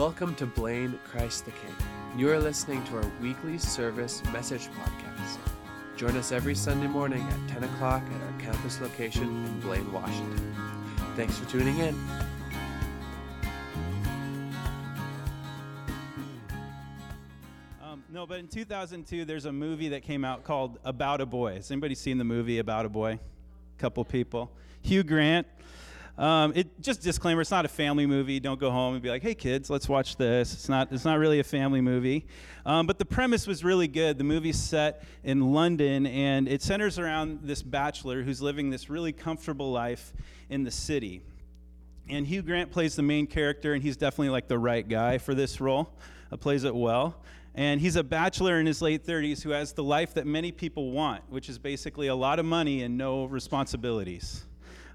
Welcome 0.00 0.34
to 0.36 0.46
Blaine 0.46 0.98
Christ 1.04 1.44
the 1.44 1.50
King. 1.50 1.76
You 2.16 2.30
are 2.30 2.38
listening 2.38 2.82
to 2.84 2.96
our 2.96 3.12
weekly 3.20 3.58
service 3.58 4.22
message 4.32 4.68
podcast. 4.68 5.36
Join 5.94 6.16
us 6.16 6.32
every 6.32 6.54
Sunday 6.54 6.86
morning 6.86 7.20
at 7.20 7.48
10 7.50 7.64
o'clock 7.64 8.02
at 8.02 8.22
our 8.22 8.40
campus 8.40 8.80
location 8.80 9.24
in 9.24 9.60
Blaine, 9.60 9.92
Washington. 9.92 10.54
Thanks 11.16 11.38
for 11.38 11.44
tuning 11.50 11.80
in. 11.80 11.94
Um, 17.84 18.02
no, 18.08 18.26
but 18.26 18.38
in 18.38 18.48
2002, 18.48 19.26
there's 19.26 19.44
a 19.44 19.52
movie 19.52 19.90
that 19.90 20.02
came 20.02 20.24
out 20.24 20.44
called 20.44 20.78
About 20.82 21.20
a 21.20 21.26
Boy. 21.26 21.56
Has 21.56 21.70
anybody 21.70 21.94
seen 21.94 22.16
the 22.16 22.24
movie 22.24 22.58
About 22.58 22.86
a 22.86 22.88
Boy? 22.88 23.18
A 23.76 23.78
couple 23.78 24.02
people. 24.06 24.50
Hugh 24.80 25.02
Grant. 25.02 25.46
Um, 26.18 26.52
it 26.54 26.80
just 26.80 27.02
disclaimer: 27.02 27.40
it's 27.40 27.50
not 27.50 27.64
a 27.64 27.68
family 27.68 28.06
movie. 28.06 28.40
Don't 28.40 28.60
go 28.60 28.70
home 28.70 28.94
and 28.94 29.02
be 29.02 29.08
like, 29.08 29.22
"Hey, 29.22 29.34
kids, 29.34 29.70
let's 29.70 29.88
watch 29.88 30.16
this." 30.16 30.52
It's 30.52 30.68
not. 30.68 30.92
It's 30.92 31.04
not 31.04 31.18
really 31.18 31.40
a 31.40 31.44
family 31.44 31.80
movie. 31.80 32.26
Um, 32.66 32.86
but 32.86 32.98
the 32.98 33.04
premise 33.04 33.46
was 33.46 33.64
really 33.64 33.88
good. 33.88 34.18
The 34.18 34.24
movie's 34.24 34.58
set 34.58 35.04
in 35.24 35.52
London, 35.52 36.06
and 36.06 36.48
it 36.48 36.62
centers 36.62 36.98
around 36.98 37.40
this 37.42 37.62
bachelor 37.62 38.22
who's 38.22 38.42
living 38.42 38.70
this 38.70 38.90
really 38.90 39.12
comfortable 39.12 39.72
life 39.72 40.12
in 40.48 40.64
the 40.64 40.70
city. 40.70 41.22
And 42.08 42.26
Hugh 42.26 42.42
Grant 42.42 42.70
plays 42.70 42.96
the 42.96 43.02
main 43.02 43.26
character, 43.26 43.72
and 43.72 43.82
he's 43.82 43.96
definitely 43.96 44.30
like 44.30 44.48
the 44.48 44.58
right 44.58 44.86
guy 44.86 45.18
for 45.18 45.34
this 45.34 45.60
role. 45.60 45.90
Uh, 46.30 46.36
plays 46.36 46.64
it 46.64 46.74
well. 46.74 47.16
And 47.54 47.80
he's 47.80 47.96
a 47.96 48.04
bachelor 48.04 48.60
in 48.60 48.66
his 48.66 48.80
late 48.80 49.04
30s 49.04 49.42
who 49.42 49.50
has 49.50 49.72
the 49.72 49.82
life 49.82 50.14
that 50.14 50.26
many 50.26 50.52
people 50.52 50.92
want, 50.92 51.22
which 51.30 51.48
is 51.48 51.58
basically 51.58 52.06
a 52.06 52.14
lot 52.14 52.38
of 52.38 52.44
money 52.44 52.82
and 52.82 52.96
no 52.96 53.24
responsibilities. 53.24 54.44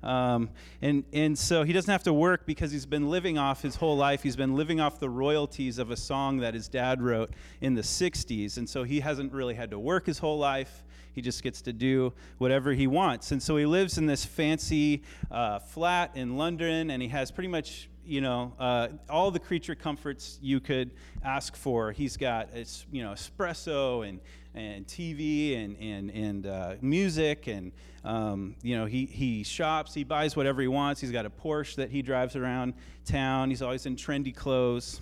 Um, 0.04 0.50
and, 0.82 1.04
and 1.14 1.38
so 1.38 1.64
he 1.64 1.74
doesn't 1.74 1.92
have 1.92 2.04
to 2.04 2.14
work 2.14 2.46
because 2.46 2.72
he's 2.72 2.86
been 2.86 3.10
living 3.10 3.38
off 3.38 3.62
his 3.62 3.76
whole 3.76 3.98
life. 3.98 4.24
He's 4.24 4.36
been 4.36 4.56
living 4.56 4.80
off 4.80 5.00
the 5.00 5.10
royalties 5.10 5.78
of 5.78 5.92
a 5.92 5.98
song 5.98 6.38
that 6.40 6.54
his 6.54 6.68
dad 6.68 7.02
wrote 7.02 7.32
in 7.62 7.74
the 7.74 7.82
60s. 7.82 8.58
And 8.58 8.70
so 8.70 8.84
he 8.84 9.00
hasn't 9.00 9.34
really 9.34 9.56
had 9.56 9.72
to 9.72 9.80
work 9.80 10.06
his 10.06 10.20
whole 10.20 10.38
life. 10.38 10.84
He 11.14 11.22
just 11.22 11.44
gets 11.44 11.62
to 11.64 11.74
do 11.74 12.14
whatever 12.38 12.74
he 12.74 12.88
wants. 12.88 13.32
And 13.32 13.42
so 13.42 13.56
he 13.58 13.66
lives 13.66 13.98
in 13.98 14.06
this 14.06 14.26
fancy 14.26 15.04
uh, 15.32 15.60
flat 15.60 16.12
in 16.16 16.36
London, 16.36 16.92
and 16.92 17.02
he 17.02 17.08
has 17.08 17.32
pretty 17.32 17.48
much 17.48 17.90
you 18.08 18.22
know, 18.22 18.54
uh, 18.60 18.90
all 19.10 19.32
the 19.32 19.40
creature 19.40 19.74
comforts 19.76 20.38
you 20.42 20.60
could 20.60 20.92
ask 21.24 21.56
for. 21.56 21.92
He's 21.92 22.18
got, 22.18 22.50
you 22.92 23.04
know, 23.04 23.12
espresso 23.12 24.08
and, 24.08 24.20
and 24.56 24.88
TV 24.88 25.64
and, 25.64 25.78
and, 25.80 26.10
and 26.12 26.48
uh, 26.48 26.76
music, 26.82 27.48
and, 27.48 27.72
um, 28.04 28.56
you 28.62 28.78
know, 28.78 28.86
he, 28.86 29.06
he 29.06 29.44
shops, 29.44 29.94
he 29.94 30.04
buys 30.04 30.36
whatever 30.36 30.62
he 30.62 30.68
wants. 30.68 31.02
He's 31.02 31.12
got 31.12 31.26
a 31.26 31.30
Porsche 31.30 31.76
that 31.76 31.92
he 31.92 32.02
drives 32.02 32.36
around 32.36 32.74
town. 33.06 33.50
He's 33.50 33.62
always 33.62 33.86
in 33.86 33.96
trendy 33.96 34.36
clothes. 34.36 35.02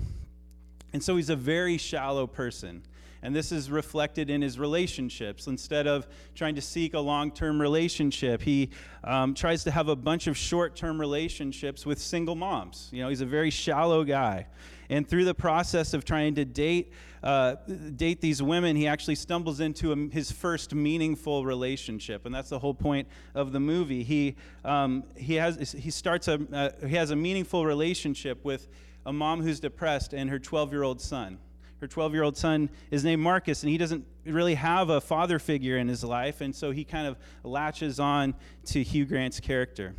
And 0.91 1.03
so 1.03 1.15
he's 1.15 1.29
a 1.29 1.35
very 1.35 1.77
shallow 1.77 2.27
person. 2.27 2.83
And 3.23 3.33
this 3.33 3.53
is 3.53 3.71
reflected 3.71 4.29
in 4.29 4.41
his 4.41 4.59
relationships. 4.59 5.47
Instead 5.47 5.87
of 5.87 6.07
trying 6.35 6.55
to 6.55 6.61
seek 6.61 6.93
a 6.93 6.99
long 6.99 7.31
term 7.31 7.61
relationship, 7.61 8.41
he 8.41 8.69
um, 9.03 9.33
tries 9.33 9.63
to 9.63 9.71
have 9.71 9.87
a 9.87 9.95
bunch 9.95 10.27
of 10.27 10.35
short 10.35 10.75
term 10.75 10.99
relationships 10.99 11.85
with 11.85 11.99
single 11.99 12.35
moms. 12.35 12.89
You 12.91 13.01
know, 13.01 13.09
he's 13.09 13.21
a 13.21 13.25
very 13.25 13.49
shallow 13.49 14.03
guy. 14.03 14.47
And 14.93 15.07
through 15.07 15.25
the 15.25 15.33
process 15.33 15.95
of 15.95 16.05
trying 16.05 16.35
to 16.35 16.45
date, 16.45 16.93
uh, 17.23 17.55
date 17.95 18.21
these 18.21 18.43
women, 18.43 18.75
he 18.75 18.85
actually 18.85 19.15
stumbles 19.15 19.59
into 19.59 19.91
a, 19.91 19.95
his 20.13 20.31
first 20.31 20.75
meaningful 20.75 21.45
relationship, 21.45 22.27
and 22.27 22.35
that's 22.35 22.49
the 22.49 22.59
whole 22.59 22.75
point 22.75 23.07
of 23.33 23.53
the 23.53 23.59
movie. 23.59 24.03
He 24.03 24.35
um, 24.63 25.03
he 25.17 25.33
has 25.35 25.71
he 25.71 25.89
starts 25.89 26.27
a 26.27 26.39
uh, 26.53 26.87
he 26.87 26.95
has 26.95 27.09
a 27.09 27.15
meaningful 27.15 27.65
relationship 27.65 28.45
with 28.45 28.67
a 29.03 29.11
mom 29.11 29.41
who's 29.41 29.59
depressed 29.59 30.13
and 30.13 30.29
her 30.29 30.37
12 30.37 30.71
year 30.71 30.83
old 30.83 31.01
son 31.01 31.39
her 31.79 31.87
12 31.87 32.13
year 32.13 32.23
old 32.23 32.37
son 32.37 32.69
is 32.91 33.03
named 33.03 33.21
Marcus, 33.21 33.63
and 33.63 33.69
he 33.71 33.77
doesn't 33.77 34.05
really 34.25 34.55
have 34.55 34.89
a 34.89 35.01
father 35.01 35.39
figure 35.39 35.77
in 35.77 35.89
his 35.89 36.01
life, 36.01 36.39
and 36.39 36.55
so 36.55 36.71
he 36.71 36.85
kind 36.85 37.07
of 37.07 37.17
latches 37.43 37.99
on 37.99 38.35
to 38.67 38.81
Hugh 38.83 39.05
Grant's 39.05 39.41
character. 39.41 39.93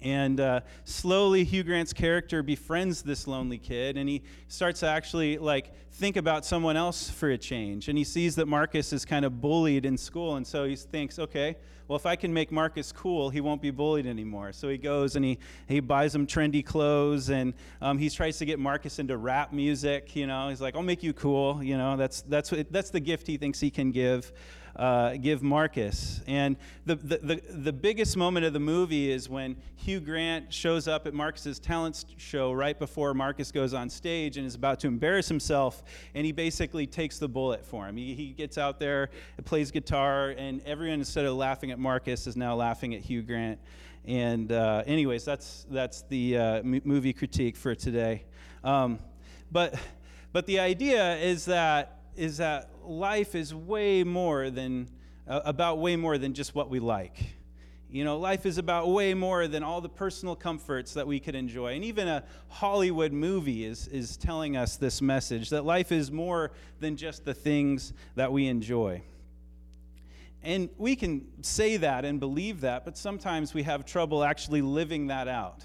And 0.00 0.38
uh, 0.38 0.60
slowly, 0.84 1.44
Hugh 1.44 1.64
Grant's 1.64 1.92
character 1.92 2.42
befriends 2.42 3.02
this 3.02 3.26
lonely 3.26 3.58
kid, 3.58 3.96
and 3.96 4.08
he 4.08 4.22
starts 4.46 4.80
to 4.80 4.86
actually 4.86 5.38
like 5.38 5.72
think 5.92 6.16
about 6.16 6.44
someone 6.44 6.76
else 6.76 7.10
for 7.10 7.30
a 7.30 7.38
change. 7.38 7.88
And 7.88 7.98
he 7.98 8.04
sees 8.04 8.36
that 8.36 8.46
Marcus 8.46 8.92
is 8.92 9.04
kind 9.04 9.24
of 9.24 9.40
bullied 9.40 9.84
in 9.84 9.96
school, 9.96 10.36
and 10.36 10.46
so 10.46 10.64
he 10.64 10.76
thinks, 10.76 11.18
okay, 11.18 11.56
well, 11.88 11.96
if 11.96 12.04
I 12.04 12.16
can 12.16 12.34
make 12.34 12.52
Marcus 12.52 12.92
cool, 12.92 13.30
he 13.30 13.40
won't 13.40 13.62
be 13.62 13.70
bullied 13.70 14.06
anymore. 14.06 14.52
So 14.52 14.68
he 14.68 14.76
goes 14.76 15.16
and 15.16 15.24
he 15.24 15.38
he 15.66 15.80
buys 15.80 16.14
him 16.14 16.26
trendy 16.26 16.64
clothes, 16.64 17.30
and 17.30 17.54
um, 17.80 17.98
he 17.98 18.10
tries 18.10 18.36
to 18.38 18.44
get 18.44 18.58
Marcus 18.58 18.98
into 18.98 19.16
rap 19.16 19.52
music. 19.54 20.14
You 20.14 20.26
know, 20.26 20.50
he's 20.50 20.60
like, 20.60 20.76
I'll 20.76 20.82
make 20.82 21.02
you 21.02 21.14
cool. 21.14 21.62
You 21.62 21.78
know, 21.78 21.96
that's 21.96 22.22
that's 22.22 22.52
that's 22.70 22.90
the 22.90 23.00
gift 23.00 23.26
he 23.26 23.38
thinks 23.38 23.58
he 23.58 23.70
can 23.70 23.90
give 23.90 24.32
uh, 24.78 25.16
give 25.16 25.42
Marcus. 25.42 26.20
And 26.28 26.56
the, 26.86 26.94
the, 26.94 27.18
the, 27.18 27.42
the, 27.50 27.72
biggest 27.72 28.16
moment 28.16 28.46
of 28.46 28.52
the 28.52 28.60
movie 28.60 29.10
is 29.10 29.28
when 29.28 29.56
Hugh 29.74 29.98
Grant 29.98 30.54
shows 30.54 30.86
up 30.86 31.06
at 31.06 31.14
Marcus's 31.14 31.58
talent 31.58 32.04
show 32.16 32.52
right 32.52 32.78
before 32.78 33.12
Marcus 33.12 33.50
goes 33.50 33.74
on 33.74 33.90
stage 33.90 34.36
and 34.36 34.46
is 34.46 34.54
about 34.54 34.78
to 34.80 34.86
embarrass 34.86 35.26
himself, 35.26 35.82
and 36.14 36.24
he 36.24 36.30
basically 36.30 36.86
takes 36.86 37.18
the 37.18 37.28
bullet 37.28 37.66
for 37.66 37.88
him. 37.88 37.96
He, 37.96 38.14
he 38.14 38.28
gets 38.28 38.56
out 38.56 38.78
there, 38.78 39.10
plays 39.44 39.72
guitar, 39.72 40.30
and 40.30 40.62
everyone, 40.64 41.00
instead 41.00 41.24
of 41.24 41.34
laughing 41.34 41.72
at 41.72 41.78
Marcus, 41.80 42.28
is 42.28 42.36
now 42.36 42.54
laughing 42.54 42.94
at 42.94 43.00
Hugh 43.00 43.22
Grant. 43.22 43.58
And, 44.04 44.52
uh, 44.52 44.84
anyways, 44.86 45.24
that's, 45.24 45.66
that's 45.70 46.02
the 46.02 46.38
uh, 46.38 46.62
movie 46.62 47.12
critique 47.12 47.56
for 47.56 47.74
today. 47.74 48.24
Um, 48.62 49.00
but, 49.50 49.74
but 50.32 50.46
the 50.46 50.60
idea 50.60 51.16
is 51.16 51.46
that 51.46 51.98
is 52.18 52.38
that 52.38 52.68
life 52.88 53.34
is 53.34 53.54
way 53.54 54.04
more 54.04 54.50
than, 54.50 54.88
uh, 55.26 55.40
about 55.44 55.78
way 55.78 55.96
more 55.96 56.18
than 56.18 56.34
just 56.34 56.54
what 56.54 56.70
we 56.70 56.80
like. 56.80 57.16
You 57.90 58.04
know, 58.04 58.18
life 58.18 58.44
is 58.44 58.58
about 58.58 58.90
way 58.90 59.14
more 59.14 59.48
than 59.48 59.62
all 59.62 59.80
the 59.80 59.88
personal 59.88 60.36
comforts 60.36 60.92
that 60.92 61.06
we 61.06 61.20
could 61.20 61.34
enjoy. 61.34 61.74
And 61.74 61.84
even 61.84 62.06
a 62.06 62.22
Hollywood 62.48 63.12
movie 63.12 63.64
is, 63.64 63.88
is 63.88 64.18
telling 64.18 64.58
us 64.58 64.76
this 64.76 65.00
message 65.00 65.48
that 65.50 65.64
life 65.64 65.90
is 65.90 66.12
more 66.12 66.50
than 66.80 66.96
just 66.98 67.24
the 67.24 67.32
things 67.32 67.94
that 68.14 68.30
we 68.30 68.46
enjoy. 68.46 69.02
And 70.42 70.68
we 70.76 70.96
can 70.96 71.26
say 71.42 71.78
that 71.78 72.04
and 72.04 72.20
believe 72.20 72.60
that, 72.60 72.84
but 72.84 72.98
sometimes 72.98 73.54
we 73.54 73.62
have 73.62 73.86
trouble 73.86 74.22
actually 74.22 74.60
living 74.60 75.06
that 75.06 75.26
out, 75.26 75.64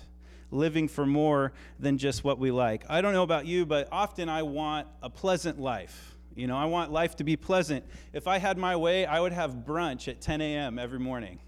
living 0.49 0.87
for 0.87 1.05
more 1.05 1.51
than 1.77 1.97
just 1.97 2.23
what 2.23 2.39
we 2.39 2.51
like. 2.51 2.85
I 2.89 3.01
don't 3.01 3.13
know 3.13 3.23
about 3.23 3.45
you, 3.45 3.65
but 3.65 3.89
often 3.91 4.29
I 4.29 4.43
want 4.43 4.87
a 5.01 5.09
pleasant 5.09 5.59
life. 5.59 6.12
You 6.35 6.47
know, 6.47 6.57
I 6.57 6.65
want 6.65 6.91
life 6.91 7.15
to 7.17 7.23
be 7.23 7.35
pleasant. 7.35 7.85
If 8.11 8.27
I 8.27 8.39
had 8.39 8.57
my 8.57 8.75
way, 8.75 9.05
I 9.05 9.19
would 9.19 9.33
have 9.33 9.51
brunch 9.51 10.07
at 10.07 10.19
10 10.19 10.41
a.m. 10.41 10.79
every 10.79 10.99
morning. 10.99 11.39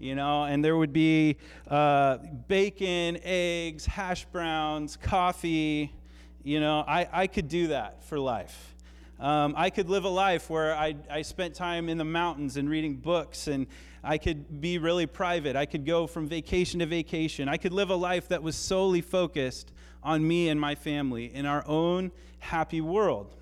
You 0.00 0.14
know, 0.14 0.44
and 0.44 0.64
there 0.64 0.76
would 0.76 0.92
be 0.92 1.36
uh, 1.68 2.18
bacon, 2.48 3.18
eggs, 3.22 3.86
hash 3.86 4.24
browns, 4.26 4.96
coffee. 4.96 5.94
You 6.42 6.60
know, 6.60 6.84
I, 6.86 7.08
I 7.12 7.26
could 7.28 7.48
do 7.48 7.68
that 7.68 8.04
for 8.04 8.18
life. 8.18 8.74
Um, 9.20 9.54
I 9.56 9.70
could 9.70 9.88
live 9.88 10.04
a 10.04 10.10
life 10.10 10.50
where 10.50 10.74
I, 10.74 10.96
I 11.08 11.22
spent 11.22 11.54
time 11.54 11.88
in 11.88 11.96
the 11.96 12.04
mountains 12.04 12.56
and 12.56 12.68
reading 12.68 12.96
books, 12.96 13.46
and 13.46 13.66
I 14.04 14.18
could 14.18 14.60
be 14.60 14.78
really 14.78 15.06
private. 15.06 15.56
I 15.56 15.66
could 15.66 15.86
go 15.86 16.06
from 16.06 16.28
vacation 16.28 16.80
to 16.80 16.86
vacation. 16.86 17.48
I 17.48 17.56
could 17.56 17.72
live 17.72 17.90
a 17.90 17.96
life 17.96 18.28
that 18.28 18.42
was 18.42 18.56
solely 18.56 19.00
focused 19.00 19.72
on 20.02 20.26
me 20.26 20.48
and 20.48 20.60
my 20.60 20.74
family 20.74 21.32
in 21.32 21.46
our 21.46 21.66
own 21.66 22.10
happy 22.40 22.80
world. 22.80 23.36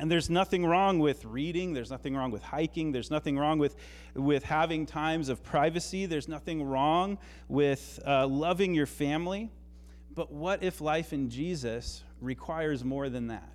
And 0.00 0.10
there's 0.10 0.30
nothing 0.30 0.64
wrong 0.64 0.98
with 0.98 1.26
reading, 1.26 1.74
there's 1.74 1.90
nothing 1.90 2.16
wrong 2.16 2.30
with 2.30 2.42
hiking, 2.42 2.90
there's 2.90 3.10
nothing 3.10 3.38
wrong 3.38 3.58
with, 3.58 3.76
with 4.14 4.44
having 4.44 4.86
times 4.86 5.28
of 5.28 5.42
privacy, 5.44 6.06
there's 6.06 6.26
nothing 6.26 6.62
wrong 6.62 7.18
with 7.48 8.00
uh, 8.06 8.26
loving 8.26 8.72
your 8.72 8.86
family. 8.86 9.50
But 10.14 10.32
what 10.32 10.62
if 10.62 10.80
life 10.80 11.12
in 11.12 11.28
Jesus 11.28 12.02
requires 12.18 12.82
more 12.82 13.10
than 13.10 13.26
that? 13.26 13.52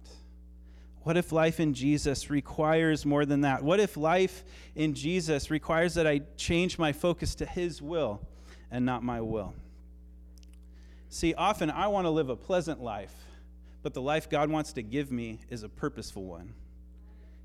What 1.01 1.17
if 1.17 1.31
life 1.31 1.59
in 1.59 1.73
Jesus 1.73 2.29
requires 2.29 3.07
more 3.07 3.25
than 3.25 3.41
that? 3.41 3.63
What 3.63 3.79
if 3.79 3.97
life 3.97 4.43
in 4.75 4.93
Jesus 4.93 5.49
requires 5.49 5.95
that 5.95 6.05
I 6.05 6.21
change 6.37 6.77
my 6.77 6.93
focus 6.93 7.33
to 7.35 7.47
His 7.47 7.81
will 7.81 8.21
and 8.69 8.85
not 8.85 9.01
my 9.01 9.19
will? 9.19 9.55
See, 11.09 11.33
often 11.33 11.71
I 11.71 11.87
want 11.87 12.05
to 12.05 12.11
live 12.11 12.29
a 12.29 12.35
pleasant 12.35 12.83
life 12.83 13.24
but 13.85 13.93
the 13.93 14.01
life 14.01 14.27
God 14.27 14.49
wants 14.49 14.73
to 14.73 14.81
give 14.81 15.11
me 15.11 15.37
is 15.47 15.61
a 15.61 15.69
purposeful 15.69 16.23
one. 16.23 16.55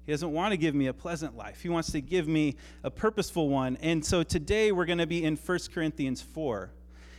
He 0.07 0.13
doesn't 0.13 0.33
want 0.33 0.53
to 0.53 0.57
give 0.57 0.75
me 0.75 0.87
a 0.87 0.95
pleasant 0.95 1.37
life. 1.37 1.61
He 1.61 1.69
wants 1.69 1.93
to 1.93 2.01
give 2.01 2.27
me 2.27 2.57
a 2.83 2.91
purposeful 2.91 3.51
one. 3.51 3.77
And 3.83 4.03
so 4.03 4.23
today 4.23 4.73
we're 4.73 4.87
going 4.87 5.01
to 5.01 5.07
be 5.07 5.23
in 5.23 5.37
1 5.37 5.59
Corinthians 5.71 6.23
4. 6.23 6.71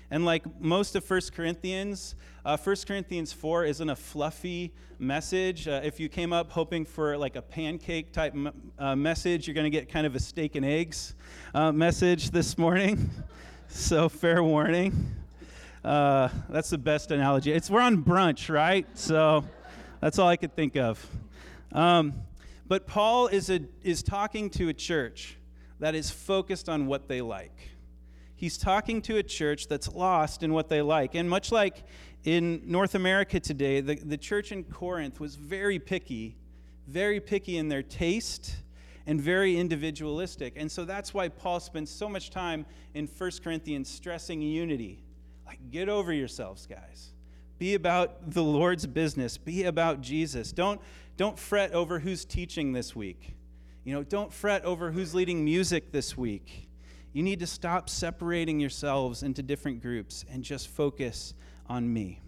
And 0.09 0.25
like 0.25 0.41
most 0.59 0.95
of 0.95 1.07
1 1.07 1.21
Corinthians, 1.35 2.15
uh, 2.43 2.57
1 2.57 2.75
Corinthians 2.87 3.31
4 3.31 3.65
isn't 3.65 3.89
a 3.91 3.95
fluffy 3.95 4.73
message. 4.97 5.67
Uh, 5.67 5.81
if 5.83 5.99
you 5.99 6.09
came 6.09 6.33
up 6.33 6.49
hoping 6.49 6.83
for 6.83 7.15
like 7.15 7.35
a 7.35 7.43
pancake 7.43 8.11
type 8.11 8.35
uh, 8.79 8.95
message, 8.95 9.45
you're 9.45 9.53
going 9.53 9.71
to 9.71 9.77
get 9.77 9.87
kind 9.87 10.07
of 10.07 10.15
a 10.15 10.19
steak 10.19 10.55
and 10.55 10.65
eggs 10.65 11.13
uh, 11.53 11.71
message 11.71 12.31
this 12.31 12.57
morning. 12.57 13.11
so, 13.67 14.09
fair 14.09 14.41
warning. 14.43 15.20
Uh, 15.83 16.29
that's 16.49 16.69
the 16.69 16.77
best 16.77 17.09
analogy. 17.09 17.51
It's 17.51 17.69
we're 17.69 17.81
on 17.81 18.03
brunch, 18.03 18.53
right? 18.53 18.85
So 18.93 19.43
that's 19.99 20.19
all 20.19 20.27
I 20.27 20.35
could 20.35 20.55
think 20.55 20.75
of. 20.75 21.03
Um, 21.71 22.13
but 22.67 22.85
Paul 22.85 23.27
is, 23.27 23.49
a, 23.49 23.61
is 23.81 24.03
talking 24.03 24.51
to 24.51 24.69
a 24.69 24.73
church 24.73 25.37
that 25.79 25.95
is 25.95 26.11
focused 26.11 26.69
on 26.69 26.85
what 26.85 27.07
they 27.07 27.21
like. 27.21 27.71
He's 28.35 28.59
talking 28.59 29.01
to 29.03 29.17
a 29.17 29.23
church 29.23 29.67
that's 29.67 29.91
lost 29.91 30.43
in 30.43 30.53
what 30.53 30.69
they 30.69 30.83
like. 30.83 31.15
And 31.15 31.27
much 31.27 31.51
like 31.51 31.83
in 32.25 32.61
North 32.65 32.93
America 32.93 33.39
today, 33.39 33.81
the, 33.81 33.95
the 33.95 34.17
church 34.17 34.51
in 34.51 34.63
Corinth 34.63 35.19
was 35.19 35.35
very 35.35 35.79
picky, 35.79 36.37
very 36.87 37.19
picky 37.19 37.57
in 37.57 37.69
their 37.69 37.83
taste 37.83 38.55
and 39.07 39.19
very 39.19 39.57
individualistic. 39.57 40.53
And 40.57 40.71
so 40.71 40.85
that's 40.85 41.11
why 41.11 41.27
Paul 41.29 41.59
spends 41.59 41.89
so 41.89 42.07
much 42.07 42.29
time 42.29 42.67
in 42.93 43.07
1 43.07 43.31
Corinthians 43.43 43.89
stressing 43.89 44.43
unity. 44.43 45.03
Like, 45.51 45.69
get 45.69 45.89
over 45.89 46.13
yourselves, 46.13 46.65
guys. 46.65 47.09
Be 47.59 47.73
about 47.73 48.31
the 48.31 48.41
Lord's 48.41 48.87
business. 48.87 49.37
Be 49.37 49.65
about 49.65 49.99
Jesus. 49.99 50.53
Don't, 50.53 50.79
don't 51.17 51.37
fret 51.37 51.73
over 51.73 51.99
who's 51.99 52.23
teaching 52.23 52.71
this 52.71 52.95
week. 52.95 53.35
You 53.83 53.93
know, 53.93 54.01
don't 54.01 54.31
fret 54.31 54.63
over 54.63 54.91
who's 54.91 55.13
leading 55.13 55.43
music 55.43 55.91
this 55.91 56.15
week. 56.15 56.69
You 57.11 57.21
need 57.21 57.41
to 57.41 57.47
stop 57.47 57.89
separating 57.89 58.61
yourselves 58.61 59.23
into 59.23 59.43
different 59.43 59.81
groups 59.81 60.23
and 60.31 60.41
just 60.41 60.69
focus 60.69 61.33
on 61.67 61.91
me. 61.91 62.21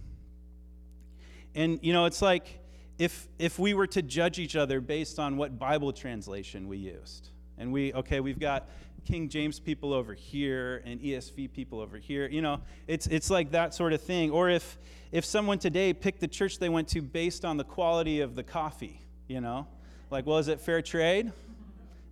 And, 1.56 1.80
you 1.82 1.94
know, 1.94 2.04
it's 2.04 2.22
like 2.22 2.60
if, 3.00 3.30
if 3.40 3.58
we 3.58 3.74
were 3.74 3.88
to 3.88 4.02
judge 4.02 4.38
each 4.38 4.58
other 4.58 4.82
based 4.82 5.18
on 5.18 5.38
what 5.38 5.58
Bible 5.58 5.94
translation 5.94 6.68
we 6.68 6.76
used. 6.76 7.30
And 7.58 7.72
we, 7.72 7.94
okay, 7.94 8.20
we've 8.20 8.38
got 8.38 8.68
King 9.06 9.30
James 9.30 9.60
people 9.60 9.94
over 9.94 10.14
here 10.14 10.82
and 10.86 11.00
ESV 11.02 11.52
people 11.52 11.80
over 11.80 11.98
here. 11.98 12.28
You 12.28 12.42
know, 12.42 12.62
it's, 12.88 13.08
it's 13.08 13.30
like 13.30 13.52
that 13.52 13.74
sort 13.74 13.94
of 13.94 14.02
thing. 14.02 14.32
Or 14.32 14.50
if, 14.50 14.78
if 15.12 15.26
someone 15.26 15.60
today 15.60 15.94
picked 15.94 16.20
the 16.20 16.28
church 16.28 16.60
they 16.60 16.70
went 16.70 16.88
to 16.90 17.02
based 17.02 17.44
on 17.46 17.58
the 17.58 17.64
quality 17.64 18.22
of 18.22 18.36
the 18.36 18.44
coffee, 18.44 19.02
you 19.28 19.42
know, 19.42 19.68
like, 20.10 20.26
well, 20.26 20.38
is 20.38 20.48
it 20.48 20.62
fair 20.62 20.82
trade? 20.82 21.32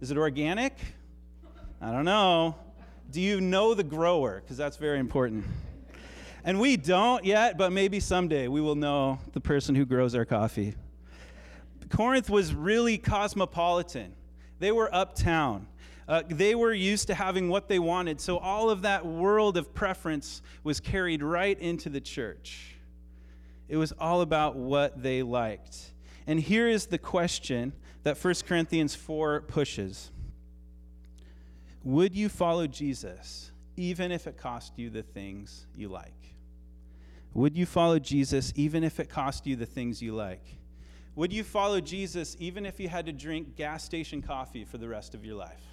Is 0.02 0.12
it 0.12 0.18
organic? 0.18 0.78
I 1.82 1.92
don't 1.92 2.06
know. 2.06 2.56
Do 3.12 3.22
you 3.22 3.42
know 3.42 3.74
the 3.74 3.84
grower? 3.84 4.42
Because 4.42 4.58
that's 4.58 4.78
very 4.78 5.00
important. 5.00 5.46
And 6.44 6.60
we 6.60 6.78
don't 6.78 7.24
yet, 7.24 7.58
but 7.58 7.72
maybe 7.72 8.00
someday 8.00 8.48
we 8.48 8.62
will 8.62 8.76
know 8.76 9.20
the 9.34 9.42
person 9.42 9.76
who 9.76 9.86
grows 9.86 10.16
our 10.16 10.26
coffee. 10.26 10.76
Corinth 11.90 12.30
was 12.30 12.54
really 12.54 12.98
cosmopolitan, 12.98 14.14
they 14.60 14.72
were 14.72 14.94
uptown. 14.94 15.68
Uh, 16.12 16.24
they 16.28 16.56
were 16.56 16.74
used 16.74 17.08
to 17.08 17.14
having 17.14 17.48
what 17.48 17.70
they 17.70 17.80
wanted, 17.80 18.20
so 18.20 18.38
all 18.38 18.70
of 18.70 18.82
that 18.82 19.06
world 19.06 19.56
of 19.56 19.74
preference 19.74 20.42
was 20.62 20.82
carried 20.82 21.24
right 21.24 21.58
into 21.58 21.88
the 21.88 22.02
church. 22.02 22.76
It 23.70 23.78
was 23.78 23.94
all 23.94 24.20
about 24.20 24.58
what 24.58 25.02
they 25.02 25.24
liked. 25.24 25.94
And 26.28 26.38
here 26.38 26.68
is 26.68 26.88
the 26.88 26.98
question 26.98 27.72
that 28.04 28.22
1 28.22 28.34
Corinthians 28.46 28.94
4 28.94 29.44
pushes 29.44 30.12
Would 31.86 32.14
you 32.14 32.28
follow 32.28 32.68
Jesus 32.68 33.54
even 33.78 34.12
if 34.12 34.28
it 34.28 34.36
cost 34.36 34.78
you 34.78 34.90
the 34.90 35.04
things 35.04 35.66
you 35.78 35.88
like? 35.88 36.36
Would 37.34 37.56
you 37.56 37.66
follow 37.66 38.00
Jesus 38.00 38.52
even 38.58 38.84
if 38.84 39.00
it 39.00 39.08
cost 39.08 39.48
you 39.48 39.56
the 39.56 39.66
things 39.66 40.02
you 40.02 40.14
like? 40.14 40.44
Would 41.16 41.32
you 41.32 41.46
follow 41.46 41.80
Jesus 41.80 42.36
even 42.38 42.66
if 42.66 42.82
you 42.82 42.90
had 42.90 43.06
to 43.06 43.14
drink 43.14 43.56
gas 43.56 43.86
station 43.86 44.22
coffee 44.22 44.66
for 44.66 44.78
the 44.78 44.90
rest 44.90 45.16
of 45.16 45.24
your 45.24 45.36
life? 45.36 45.71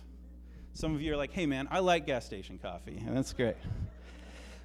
Some 0.78 0.94
of 0.94 1.02
you 1.02 1.12
are 1.12 1.16
like, 1.16 1.32
hey 1.32 1.44
man, 1.44 1.66
I 1.72 1.80
like 1.80 2.06
gas 2.06 2.24
station 2.24 2.56
coffee, 2.56 3.02
and 3.04 3.16
that's 3.16 3.32
great. 3.32 3.56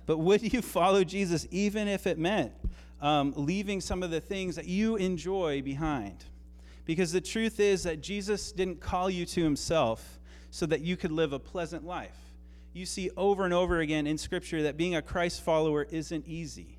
But 0.05 0.19
would 0.19 0.53
you 0.53 0.61
follow 0.61 1.03
Jesus 1.03 1.47
even 1.49 1.87
if 1.87 2.05
it 2.05 2.19
meant 2.19 2.51
um, 3.01 3.33
leaving 3.35 3.81
some 3.81 4.03
of 4.03 4.11
the 4.11 4.21
things 4.21 4.55
that 4.55 4.67
you 4.67 4.95
enjoy 4.95 5.63
behind? 5.63 6.23
Because 6.85 7.11
the 7.13 7.19
truth 7.19 7.59
is 7.59 7.81
that 7.81 8.01
Jesus 8.01 8.51
didn't 8.51 8.79
call 8.79 9.09
you 9.09 9.25
to 9.25 9.43
himself 9.43 10.19
so 10.51 10.67
that 10.67 10.81
you 10.81 10.95
could 10.95 11.11
live 11.11 11.33
a 11.33 11.39
pleasant 11.39 11.83
life. 11.83 12.19
You 12.73 12.85
see 12.85 13.09
over 13.17 13.43
and 13.43 13.53
over 13.53 13.79
again 13.79 14.05
in 14.05 14.19
Scripture 14.19 14.61
that 14.61 14.77
being 14.77 14.93
a 14.93 15.01
Christ 15.01 15.41
follower 15.41 15.87
isn't 15.89 16.27
easy. 16.27 16.77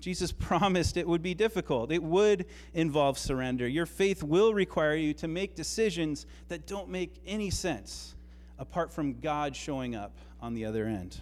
Jesus 0.00 0.32
promised 0.38 0.98
it 0.98 1.08
would 1.08 1.22
be 1.22 1.32
difficult. 1.32 1.90
It 1.90 2.02
would 2.02 2.44
involve 2.74 3.16
surrender. 3.16 3.66
Your 3.66 3.86
faith 3.86 4.22
will 4.22 4.52
require 4.52 4.96
you 4.96 5.14
to 5.14 5.28
make 5.28 5.54
decisions 5.54 6.26
that 6.48 6.66
don't 6.66 6.90
make 6.90 7.22
any 7.24 7.48
sense 7.48 8.16
apart 8.60 8.92
from 8.92 9.18
God 9.18 9.56
showing 9.56 9.96
up 9.96 10.12
on 10.40 10.54
the 10.54 10.66
other 10.66 10.86
end. 10.86 11.20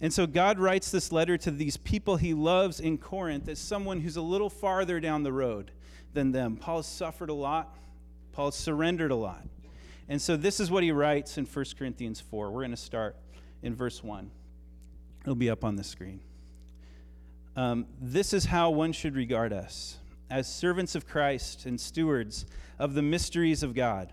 And 0.00 0.12
so 0.12 0.26
God 0.26 0.58
writes 0.58 0.90
this 0.90 1.12
letter 1.12 1.36
to 1.38 1.50
these 1.50 1.76
people 1.76 2.16
he 2.16 2.34
loves 2.34 2.80
in 2.80 2.98
Corinth 2.98 3.48
as 3.48 3.58
someone 3.58 4.00
who's 4.00 4.16
a 4.16 4.22
little 4.22 4.50
farther 4.50 4.98
down 4.98 5.22
the 5.22 5.32
road 5.32 5.70
than 6.14 6.32
them. 6.32 6.56
Paul 6.56 6.78
has 6.78 6.86
suffered 6.86 7.28
a 7.28 7.34
lot, 7.34 7.76
Paul 8.32 8.46
has 8.46 8.54
surrendered 8.56 9.10
a 9.10 9.16
lot. 9.16 9.46
And 10.08 10.20
so 10.20 10.36
this 10.36 10.60
is 10.60 10.70
what 10.70 10.82
he 10.82 10.92
writes 10.92 11.38
in 11.38 11.46
1 11.46 11.64
Corinthians 11.78 12.20
4. 12.20 12.50
We're 12.50 12.60
going 12.60 12.70
to 12.72 12.76
start 12.76 13.16
in 13.62 13.74
verse 13.74 14.02
1. 14.02 14.30
It'll 15.22 15.34
be 15.34 15.48
up 15.48 15.64
on 15.64 15.76
the 15.76 15.84
screen. 15.84 16.20
Um, 17.56 17.86
this 18.00 18.32
is 18.32 18.46
how 18.46 18.70
one 18.70 18.92
should 18.92 19.14
regard 19.14 19.52
us 19.52 19.98
as 20.28 20.52
servants 20.52 20.94
of 20.94 21.06
Christ 21.06 21.64
and 21.66 21.80
stewards 21.80 22.46
of 22.78 22.94
the 22.94 23.02
mysteries 23.02 23.62
of 23.62 23.74
God. 23.74 24.12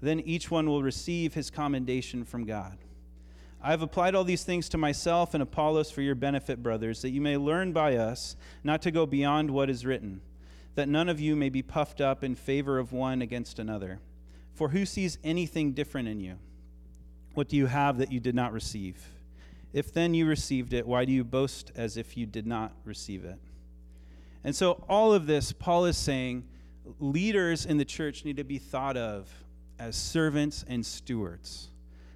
Then 0.00 0.20
each 0.20 0.50
one 0.50 0.68
will 0.68 0.82
receive 0.82 1.34
his 1.34 1.50
commendation 1.50 2.24
from 2.24 2.44
God. 2.44 2.78
I 3.60 3.70
have 3.70 3.82
applied 3.82 4.14
all 4.14 4.24
these 4.24 4.44
things 4.44 4.68
to 4.68 4.78
myself 4.78 5.34
and 5.34 5.42
Apollos 5.42 5.90
for 5.90 6.00
your 6.00 6.14
benefit, 6.14 6.62
brothers, 6.62 7.02
that 7.02 7.10
you 7.10 7.20
may 7.20 7.36
learn 7.36 7.72
by 7.72 7.96
us 7.96 8.36
not 8.62 8.82
to 8.82 8.92
go 8.92 9.04
beyond 9.04 9.50
what 9.50 9.68
is 9.68 9.84
written, 9.84 10.20
that 10.76 10.88
none 10.88 11.08
of 11.08 11.18
you 11.18 11.34
may 11.34 11.48
be 11.48 11.62
puffed 11.62 12.00
up 12.00 12.22
in 12.22 12.36
favor 12.36 12.78
of 12.78 12.92
one 12.92 13.20
against 13.20 13.58
another. 13.58 13.98
For 14.54 14.68
who 14.68 14.86
sees 14.86 15.18
anything 15.24 15.72
different 15.72 16.06
in 16.06 16.20
you? 16.20 16.38
What 17.34 17.48
do 17.48 17.56
you 17.56 17.66
have 17.66 17.98
that 17.98 18.12
you 18.12 18.20
did 18.20 18.34
not 18.34 18.52
receive? 18.52 19.08
If 19.72 19.92
then 19.92 20.14
you 20.14 20.26
received 20.26 20.72
it, 20.72 20.86
why 20.86 21.04
do 21.04 21.12
you 21.12 21.24
boast 21.24 21.72
as 21.74 21.96
if 21.96 22.16
you 22.16 22.26
did 22.26 22.46
not 22.46 22.72
receive 22.84 23.24
it? 23.24 23.38
And 24.44 24.54
so, 24.54 24.84
all 24.88 25.12
of 25.12 25.26
this, 25.26 25.52
Paul 25.52 25.84
is 25.84 25.96
saying 25.96 26.44
leaders 27.00 27.66
in 27.66 27.76
the 27.76 27.84
church 27.84 28.24
need 28.24 28.36
to 28.36 28.44
be 28.44 28.58
thought 28.58 28.96
of 28.96 29.28
as 29.78 29.96
servants 29.96 30.64
and 30.68 30.84
stewards. 30.84 31.68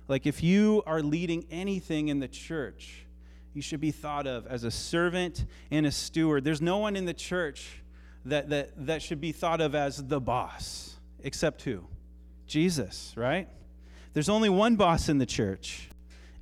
Like, 0.08 0.26
if 0.26 0.42
you 0.42 0.82
are 0.86 1.00
leading 1.02 1.46
anything 1.50 2.08
in 2.08 2.18
the 2.18 2.28
church, 2.28 3.06
you 3.54 3.62
should 3.62 3.80
be 3.80 3.90
thought 3.90 4.26
of 4.26 4.46
as 4.46 4.64
a 4.64 4.70
servant 4.70 5.44
and 5.70 5.86
a 5.86 5.92
steward. 5.92 6.44
There's 6.44 6.62
no 6.62 6.78
one 6.78 6.96
in 6.96 7.04
the 7.04 7.14
church 7.14 7.82
that, 8.24 8.48
that, 8.50 8.86
that 8.86 9.02
should 9.02 9.20
be 9.20 9.32
thought 9.32 9.60
of 9.60 9.74
as 9.74 10.06
the 10.06 10.20
boss, 10.20 10.96
except 11.22 11.62
who? 11.62 11.84
Jesus, 12.46 13.12
right? 13.16 13.48
There's 14.12 14.28
only 14.28 14.48
one 14.48 14.76
boss 14.76 15.08
in 15.08 15.18
the 15.18 15.26
church, 15.26 15.88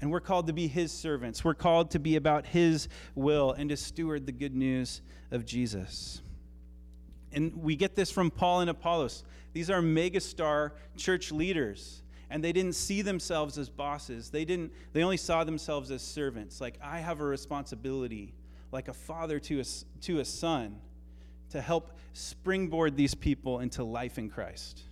and 0.00 0.10
we're 0.10 0.20
called 0.20 0.46
to 0.48 0.52
be 0.52 0.66
his 0.66 0.92
servants. 0.92 1.44
We're 1.44 1.54
called 1.54 1.92
to 1.92 1.98
be 1.98 2.16
about 2.16 2.46
his 2.46 2.88
will 3.14 3.52
and 3.52 3.70
to 3.70 3.76
steward 3.76 4.26
the 4.26 4.32
good 4.32 4.54
news 4.54 5.02
of 5.30 5.44
Jesus. 5.44 6.22
And 7.32 7.54
we 7.62 7.76
get 7.76 7.94
this 7.94 8.10
from 8.10 8.30
Paul 8.30 8.60
and 8.60 8.70
Apollos. 8.70 9.24
These 9.52 9.70
are 9.70 9.80
megastar 9.80 10.72
church 10.96 11.32
leaders, 11.32 12.02
and 12.30 12.42
they 12.42 12.52
didn't 12.52 12.74
see 12.74 13.02
themselves 13.02 13.58
as 13.58 13.68
bosses. 13.68 14.30
They 14.30 14.44
didn't 14.44 14.72
they 14.92 15.02
only 15.02 15.16
saw 15.16 15.44
themselves 15.44 15.90
as 15.90 16.02
servants. 16.02 16.60
Like 16.60 16.78
I 16.82 17.00
have 17.00 17.20
a 17.20 17.24
responsibility, 17.24 18.34
like 18.72 18.88
a 18.88 18.94
father 18.94 19.38
to 19.40 19.60
a, 19.60 19.64
to 20.02 20.20
a 20.20 20.24
son, 20.24 20.80
to 21.50 21.60
help 21.60 21.92
springboard 22.12 22.96
these 22.96 23.14
people 23.14 23.60
into 23.60 23.84
life 23.84 24.18
in 24.18 24.30
Christ. 24.30 24.82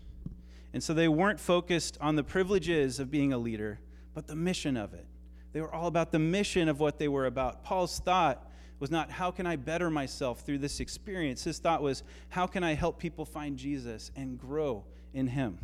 And 0.73 0.83
so 0.83 0.93
they 0.95 1.09
weren't 1.09 1.41
focused 1.41 1.97
on 2.01 2.17
the 2.17 2.25
privileges 2.25 3.01
of 3.01 3.11
being 3.11 3.33
a 3.33 3.39
leader 3.39 3.81
but 4.19 4.27
the 4.27 4.35
mission 4.35 4.77
of 4.77 4.95
it. 4.95 5.07
They 5.53 5.61
were 5.61 5.73
all 5.73 5.87
about 5.87 6.11
the 6.11 6.19
mission 6.19 6.69
of 6.69 6.81
what 6.81 6.99
they 6.99 7.07
were 7.07 7.27
about. 7.27 7.63
Paul's 7.63 8.01
thought 8.01 8.48
was 8.81 8.91
not, 8.91 9.11
how 9.11 9.31
can 9.31 9.47
I 9.47 9.57
better 9.57 9.91
myself 9.91 10.41
through 10.41 10.59
this 10.59 10.81
experience? 10.81 11.45
His 11.45 11.59
thought 11.59 11.83
was, 11.83 12.03
how 12.29 12.47
can 12.47 12.63
I 12.63 12.75
help 12.75 12.99
people 12.99 13.25
find 13.25 13.57
Jesus 13.57 14.11
and 14.15 14.39
grow 14.39 14.85
in 15.13 15.27
him? 15.29 15.59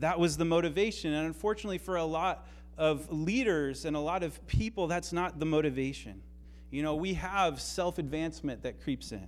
That 0.00 0.18
was 0.18 0.36
the 0.36 0.44
motivation. 0.44 1.12
And 1.12 1.26
unfortunately, 1.26 1.78
for 1.78 1.96
a 1.96 2.04
lot 2.04 2.46
of 2.78 3.10
leaders 3.12 3.84
and 3.84 3.96
a 3.96 4.00
lot 4.00 4.22
of 4.22 4.46
people, 4.46 4.86
that's 4.86 5.12
not 5.12 5.38
the 5.38 5.46
motivation. 5.46 6.22
You 6.70 6.82
know, 6.82 6.94
we 6.94 7.14
have 7.14 7.60
self 7.60 7.98
advancement 7.98 8.62
that 8.62 8.82
creeps 8.82 9.12
in, 9.12 9.26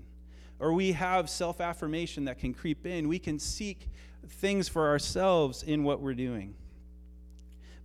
or 0.58 0.72
we 0.72 0.92
have 0.92 1.28
self 1.28 1.60
affirmation 1.60 2.24
that 2.26 2.38
can 2.38 2.54
creep 2.54 2.86
in. 2.86 3.08
We 3.08 3.18
can 3.18 3.38
seek 3.38 3.88
things 4.26 4.68
for 4.68 4.88
ourselves 4.88 5.62
in 5.62 5.84
what 5.84 6.00
we're 6.00 6.14
doing. 6.14 6.54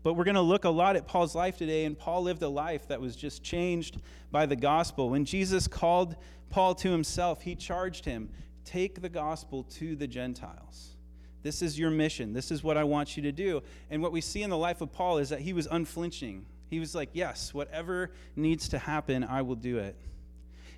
But 0.07 0.13
we're 0.13 0.23
going 0.23 0.35
to 0.35 0.41
look 0.41 0.63
a 0.63 0.69
lot 0.69 0.95
at 0.95 1.05
Paul's 1.05 1.35
life 1.35 1.57
today, 1.57 1.83
and 1.83 1.99
Paul 1.99 2.23
lived 2.23 2.41
a 2.41 2.47
life 2.47 2.87
that 2.87 3.01
was 3.01 3.13
just 3.13 3.43
changed 3.43 3.97
by 4.31 4.45
the 4.45 4.55
gospel. 4.55 5.09
When 5.09 5.25
Jesus 5.25 5.67
called 5.67 6.15
Paul 6.49 6.75
to 6.75 6.89
himself, 6.89 7.41
he 7.41 7.55
charged 7.55 8.05
him 8.05 8.29
take 8.63 9.01
the 9.01 9.09
gospel 9.09 9.63
to 9.63 9.97
the 9.97 10.07
Gentiles. 10.07 10.95
This 11.43 11.61
is 11.61 11.77
your 11.77 11.91
mission. 11.91 12.31
This 12.31 12.51
is 12.51 12.63
what 12.63 12.77
I 12.77 12.85
want 12.85 13.17
you 13.17 13.23
to 13.23 13.33
do. 13.33 13.61
And 13.89 14.01
what 14.01 14.13
we 14.13 14.21
see 14.21 14.43
in 14.43 14.49
the 14.49 14.57
life 14.57 14.79
of 14.79 14.93
Paul 14.93 15.17
is 15.17 15.27
that 15.27 15.41
he 15.41 15.51
was 15.51 15.67
unflinching. 15.69 16.45
He 16.69 16.79
was 16.79 16.95
like, 16.95 17.09
Yes, 17.11 17.53
whatever 17.53 18.11
needs 18.37 18.69
to 18.69 18.79
happen, 18.79 19.25
I 19.25 19.41
will 19.41 19.55
do 19.55 19.77
it. 19.77 19.97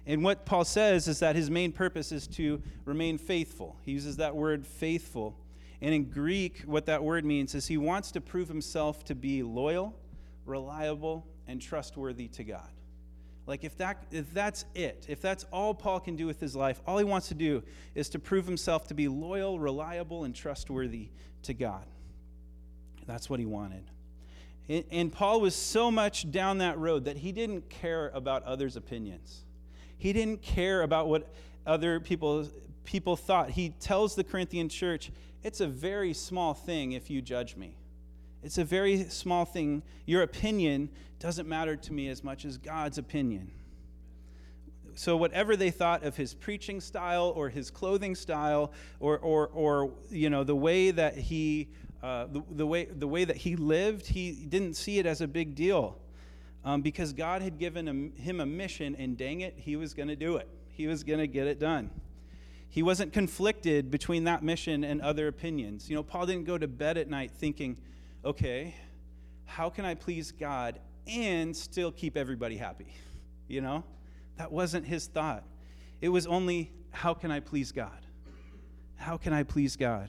And 0.07 0.23
what 0.23 0.43
Paul 0.43 0.65
says 0.65 1.07
is 1.07 1.19
that 1.19 1.35
his 1.35 1.51
main 1.51 1.71
purpose 1.71 2.11
is 2.11 2.25
to 2.29 2.63
remain 2.83 3.19
faithful. 3.19 3.77
He 3.85 3.91
uses 3.91 4.17
that 4.17 4.35
word 4.35 4.65
faithful. 4.65 5.37
And 5.81 5.93
in 5.93 6.05
Greek, 6.05 6.61
what 6.65 6.85
that 6.87 7.03
word 7.03 7.25
means 7.25 7.55
is 7.55 7.67
he 7.67 7.77
wants 7.77 8.11
to 8.11 8.21
prove 8.21 8.47
himself 8.47 9.03
to 9.05 9.15
be 9.15 9.43
loyal, 9.43 9.95
reliable, 10.45 11.25
and 11.47 11.61
trustworthy 11.61 12.27
to 12.29 12.43
God. 12.43 12.69
Like 13.47 13.63
if 13.63 13.75
that 13.77 14.05
if 14.11 14.31
that's 14.31 14.65
it, 14.75 15.07
if 15.09 15.21
that's 15.21 15.43
all 15.51 15.73
Paul 15.73 15.99
can 15.99 16.15
do 16.15 16.27
with 16.27 16.39
his 16.39 16.55
life, 16.55 16.81
all 16.85 16.99
he 16.99 17.03
wants 17.03 17.29
to 17.29 17.33
do 17.33 17.63
is 17.95 18.07
to 18.09 18.19
prove 18.19 18.45
himself 18.45 18.87
to 18.89 18.93
be 18.93 19.07
loyal, 19.07 19.59
reliable, 19.59 20.23
and 20.23 20.35
trustworthy 20.35 21.09
to 21.43 21.55
God. 21.55 21.85
That's 23.07 23.27
what 23.27 23.39
he 23.39 23.47
wanted. 23.47 23.89
And 24.91 25.11
Paul 25.11 25.41
was 25.41 25.55
so 25.55 25.89
much 25.89 26.29
down 26.29 26.59
that 26.59 26.77
road 26.77 27.05
that 27.05 27.17
he 27.17 27.31
didn't 27.31 27.67
care 27.71 28.11
about 28.13 28.43
others' 28.43 28.75
opinions. 28.75 29.45
He 29.97 30.13
didn't 30.13 30.43
care 30.43 30.83
about 30.83 31.07
what 31.07 31.27
other 31.65 31.99
people 31.99 32.47
people 32.83 33.15
thought. 33.15 33.49
He 33.49 33.69
tells 33.79 34.13
the 34.13 34.23
Corinthian 34.23 34.69
church, 34.69 35.11
it's 35.43 35.61
a 35.61 35.67
very 35.67 36.13
small 36.13 36.53
thing 36.53 36.93
if 36.93 37.09
you 37.09 37.21
judge 37.21 37.55
me. 37.55 37.77
It's 38.43 38.57
a 38.57 38.63
very 38.63 39.05
small 39.05 39.45
thing. 39.45 39.83
Your 40.05 40.21
opinion 40.21 40.89
doesn't 41.19 41.47
matter 41.47 41.75
to 41.75 41.93
me 41.93 42.07
as 42.07 42.23
much 42.23 42.45
as 42.45 42.57
God's 42.57 42.97
opinion. 42.97 43.51
So, 44.95 45.15
whatever 45.15 45.55
they 45.55 45.71
thought 45.71 46.03
of 46.03 46.17
his 46.17 46.33
preaching 46.33 46.81
style 46.81 47.31
or 47.35 47.47
his 47.47 47.69
clothing 47.71 48.15
style 48.15 48.73
or, 48.99 49.17
or, 49.19 49.47
or 49.53 49.91
you 50.09 50.29
know, 50.29 50.43
the 50.43 50.55
way 50.55 50.91
that 50.91 51.15
he, 51.15 51.69
uh, 52.03 52.25
the, 52.25 52.41
the, 52.51 52.65
way, 52.65 52.85
the 52.85 53.07
way 53.07 53.23
that 53.23 53.37
he 53.37 53.55
lived, 53.55 54.07
he 54.07 54.31
didn't 54.31 54.73
see 54.73 54.99
it 54.99 55.05
as 55.05 55.21
a 55.21 55.27
big 55.27 55.55
deal 55.55 55.97
um, 56.65 56.81
because 56.81 57.13
God 57.13 57.41
had 57.41 57.57
given 57.57 57.87
him, 57.87 58.13
him 58.15 58.39
a 58.41 58.45
mission, 58.45 58.95
and 58.97 59.17
dang 59.17 59.41
it, 59.41 59.53
he 59.57 59.75
was 59.75 59.93
going 59.93 60.09
to 60.09 60.15
do 60.15 60.35
it. 60.35 60.49
He 60.69 60.87
was 60.87 61.03
going 61.03 61.19
to 61.19 61.27
get 61.27 61.47
it 61.47 61.59
done. 61.59 61.89
He 62.69 62.83
wasn't 62.83 63.13
conflicted 63.13 63.89
between 63.89 64.25
that 64.25 64.43
mission 64.43 64.83
and 64.83 65.01
other 65.01 65.27
opinions. 65.27 65.89
You 65.89 65.95
know, 65.95 66.03
Paul 66.03 66.27
didn't 66.27 66.45
go 66.45 66.57
to 66.57 66.67
bed 66.67 66.97
at 66.97 67.09
night 67.09 67.31
thinking, 67.31 67.77
okay, 68.23 68.75
how 69.45 69.69
can 69.69 69.85
I 69.85 69.95
please 69.95 70.31
God 70.31 70.79
and 71.07 71.55
still 71.55 71.91
keep 71.91 72.15
everybody 72.15 72.57
happy? 72.57 72.87
You 73.51 73.61
know, 73.61 73.83
that 74.37 74.51
wasn't 74.51 74.85
his 74.85 75.07
thought. 75.07 75.43
It 76.01 76.09
was 76.09 76.27
only, 76.27 76.71
how 76.91 77.15
can 77.15 77.31
I 77.31 77.39
please 77.39 77.71
God? 77.71 77.99
How 78.95 79.17
can 79.17 79.33
I 79.33 79.41
please 79.41 79.75
God? 79.75 80.07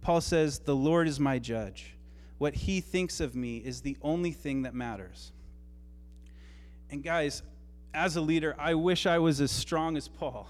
Paul 0.00 0.20
says, 0.20 0.60
The 0.60 0.76
Lord 0.76 1.08
is 1.08 1.18
my 1.18 1.40
judge. 1.40 1.96
What 2.38 2.54
he 2.54 2.80
thinks 2.80 3.18
of 3.18 3.34
me 3.34 3.56
is 3.56 3.80
the 3.80 3.96
only 4.00 4.30
thing 4.30 4.62
that 4.62 4.76
matters. 4.76 5.32
And 6.88 7.02
guys, 7.02 7.42
as 7.92 8.14
a 8.14 8.20
leader, 8.20 8.54
I 8.60 8.74
wish 8.74 9.06
I 9.06 9.18
was 9.18 9.40
as 9.40 9.50
strong 9.50 9.96
as 9.96 10.06
Paul. 10.06 10.48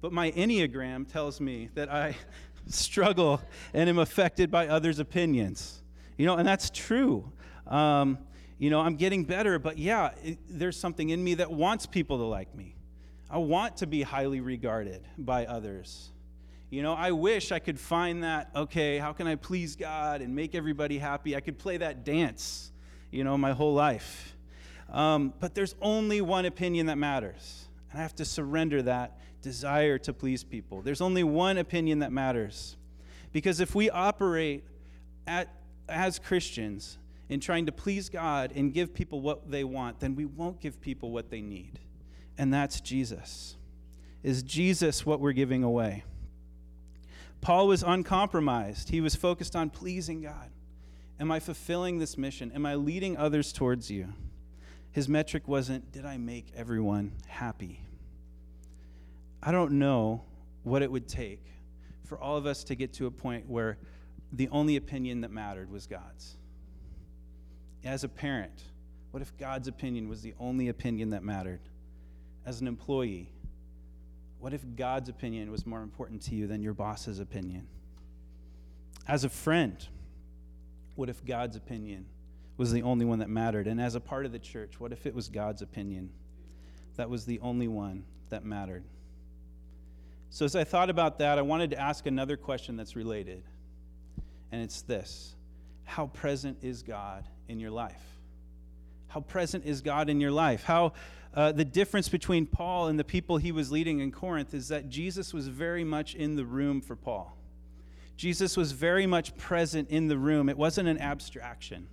But 0.00 0.12
my 0.12 0.30
Enneagram 0.32 1.10
tells 1.10 1.40
me 1.40 1.68
that 1.74 1.92
I 1.92 2.16
struggle 2.68 3.40
and 3.74 3.88
am 3.88 3.98
affected 3.98 4.50
by 4.50 4.68
others' 4.68 4.98
opinions. 4.98 5.82
You 6.16 6.26
know, 6.26 6.36
and 6.36 6.46
that's 6.46 6.70
true. 6.70 7.30
Um, 7.66 8.18
you 8.58 8.68
know, 8.68 8.80
I'm 8.80 8.96
getting 8.96 9.24
better, 9.24 9.58
but 9.58 9.78
yeah, 9.78 10.10
it, 10.22 10.38
there's 10.48 10.78
something 10.78 11.10
in 11.10 11.22
me 11.24 11.34
that 11.34 11.50
wants 11.50 11.86
people 11.86 12.18
to 12.18 12.24
like 12.24 12.54
me. 12.54 12.76
I 13.30 13.38
want 13.38 13.78
to 13.78 13.86
be 13.86 14.02
highly 14.02 14.40
regarded 14.40 15.02
by 15.16 15.46
others. 15.46 16.10
You 16.68 16.82
know, 16.82 16.94
I 16.94 17.12
wish 17.12 17.52
I 17.52 17.58
could 17.58 17.80
find 17.80 18.22
that, 18.22 18.50
okay, 18.54 18.98
how 18.98 19.12
can 19.12 19.26
I 19.26 19.36
please 19.36 19.76
God 19.76 20.20
and 20.20 20.34
make 20.34 20.54
everybody 20.54 20.98
happy? 20.98 21.34
I 21.34 21.40
could 21.40 21.58
play 21.58 21.78
that 21.78 22.04
dance, 22.04 22.70
you 23.10 23.24
know, 23.24 23.38
my 23.38 23.52
whole 23.52 23.74
life. 23.74 24.36
Um, 24.90 25.32
but 25.40 25.54
there's 25.54 25.74
only 25.80 26.20
one 26.20 26.44
opinion 26.44 26.86
that 26.86 26.98
matters. 26.98 27.68
And 27.90 27.98
I 27.98 28.02
have 28.02 28.14
to 28.16 28.24
surrender 28.24 28.82
that 28.82 29.18
desire 29.42 29.98
to 29.98 30.12
please 30.12 30.44
people. 30.44 30.82
There's 30.82 31.00
only 31.00 31.24
one 31.24 31.58
opinion 31.58 32.00
that 32.00 32.12
matters. 32.12 32.76
Because 33.32 33.60
if 33.60 33.74
we 33.74 33.90
operate 33.90 34.64
at, 35.26 35.48
as 35.88 36.18
Christians 36.18 36.98
in 37.28 37.40
trying 37.40 37.66
to 37.66 37.72
please 37.72 38.08
God 38.08 38.52
and 38.54 38.72
give 38.72 38.92
people 38.92 39.20
what 39.20 39.50
they 39.50 39.64
want, 39.64 40.00
then 40.00 40.14
we 40.14 40.24
won't 40.24 40.60
give 40.60 40.80
people 40.80 41.10
what 41.10 41.30
they 41.30 41.40
need. 41.40 41.78
And 42.38 42.52
that's 42.52 42.80
Jesus. 42.80 43.56
Is 44.22 44.42
Jesus 44.42 45.06
what 45.06 45.20
we're 45.20 45.32
giving 45.32 45.62
away? 45.62 46.04
Paul 47.40 47.68
was 47.68 47.82
uncompromised. 47.82 48.90
He 48.90 49.00
was 49.00 49.14
focused 49.14 49.56
on 49.56 49.70
pleasing 49.70 50.20
God. 50.20 50.50
Am 51.18 51.30
I 51.30 51.40
fulfilling 51.40 51.98
this 51.98 52.18
mission? 52.18 52.52
Am 52.52 52.66
I 52.66 52.74
leading 52.74 53.16
others 53.16 53.52
towards 53.52 53.90
you? 53.90 54.12
His 54.92 55.08
metric 55.08 55.46
wasn't, 55.46 55.92
did 55.92 56.04
I 56.04 56.16
make 56.16 56.52
everyone 56.56 57.12
happy? 57.26 57.80
I 59.42 59.52
don't 59.52 59.72
know 59.72 60.24
what 60.64 60.82
it 60.82 60.90
would 60.90 61.08
take 61.08 61.44
for 62.04 62.18
all 62.18 62.36
of 62.36 62.44
us 62.44 62.64
to 62.64 62.74
get 62.74 62.92
to 62.94 63.06
a 63.06 63.10
point 63.10 63.48
where 63.48 63.78
the 64.32 64.48
only 64.48 64.76
opinion 64.76 65.20
that 65.22 65.30
mattered 65.30 65.70
was 65.70 65.86
God's. 65.86 66.36
As 67.84 68.04
a 68.04 68.08
parent, 68.08 68.64
what 69.12 69.22
if 69.22 69.36
God's 69.38 69.68
opinion 69.68 70.08
was 70.08 70.22
the 70.22 70.34
only 70.38 70.68
opinion 70.68 71.10
that 71.10 71.22
mattered? 71.22 71.60
As 72.44 72.60
an 72.60 72.66
employee, 72.66 73.30
what 74.40 74.52
if 74.52 74.62
God's 74.76 75.08
opinion 75.08 75.50
was 75.50 75.66
more 75.66 75.82
important 75.82 76.22
to 76.22 76.34
you 76.34 76.46
than 76.46 76.62
your 76.62 76.74
boss's 76.74 77.20
opinion? 77.20 77.66
As 79.06 79.24
a 79.24 79.28
friend, 79.28 79.86
what 80.96 81.08
if 81.08 81.24
God's 81.24 81.56
opinion 81.56 82.06
was 82.60 82.70
the 82.72 82.82
only 82.82 83.06
one 83.06 83.20
that 83.20 83.30
mattered? 83.30 83.66
And 83.66 83.80
as 83.80 83.94
a 83.94 84.00
part 84.00 84.26
of 84.26 84.32
the 84.32 84.38
church, 84.38 84.78
what 84.78 84.92
if 84.92 85.06
it 85.06 85.14
was 85.14 85.30
God's 85.30 85.62
opinion 85.62 86.10
that 86.96 87.08
was 87.08 87.24
the 87.24 87.40
only 87.40 87.68
one 87.68 88.04
that 88.28 88.44
mattered? 88.44 88.84
So, 90.28 90.44
as 90.44 90.54
I 90.54 90.64
thought 90.64 90.90
about 90.90 91.20
that, 91.20 91.38
I 91.38 91.42
wanted 91.42 91.70
to 91.70 91.80
ask 91.80 92.04
another 92.04 92.36
question 92.36 92.76
that's 92.76 92.94
related. 92.94 93.42
And 94.52 94.60
it's 94.60 94.82
this 94.82 95.34
How 95.84 96.08
present 96.08 96.58
is 96.60 96.82
God 96.82 97.24
in 97.48 97.60
your 97.60 97.70
life? 97.70 98.02
How 99.08 99.20
present 99.20 99.64
is 99.64 99.80
God 99.80 100.10
in 100.10 100.20
your 100.20 100.30
life? 100.30 100.62
How 100.62 100.92
uh, 101.32 101.52
the 101.52 101.64
difference 101.64 102.10
between 102.10 102.44
Paul 102.44 102.88
and 102.88 102.98
the 102.98 103.04
people 103.04 103.38
he 103.38 103.52
was 103.52 103.72
leading 103.72 104.00
in 104.00 104.12
Corinth 104.12 104.52
is 104.52 104.68
that 104.68 104.90
Jesus 104.90 105.32
was 105.32 105.48
very 105.48 105.82
much 105.82 106.14
in 106.14 106.36
the 106.36 106.44
room 106.44 106.82
for 106.82 106.94
Paul. 106.94 107.38
Jesus 108.18 108.54
was 108.54 108.72
very 108.72 109.06
much 109.06 109.34
present 109.38 109.88
in 109.88 110.08
the 110.08 110.18
room. 110.18 110.50
It 110.50 110.58
wasn't 110.58 110.88
an 110.88 110.98
abstraction. 110.98 111.88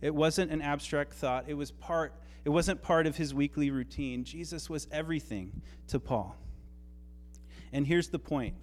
It 0.00 0.14
wasn't 0.14 0.50
an 0.50 0.62
abstract 0.62 1.12
thought. 1.12 1.44
It 1.48 1.54
was 1.54 1.70
part 1.70 2.12
it 2.44 2.50
wasn't 2.50 2.80
part 2.80 3.06
of 3.06 3.16
his 3.16 3.34
weekly 3.34 3.70
routine. 3.70 4.24
Jesus 4.24 4.70
was 4.70 4.88
everything 4.90 5.60
to 5.88 6.00
Paul. 6.00 6.34
And 7.72 7.86
here's 7.86 8.08
the 8.08 8.18
point 8.18 8.54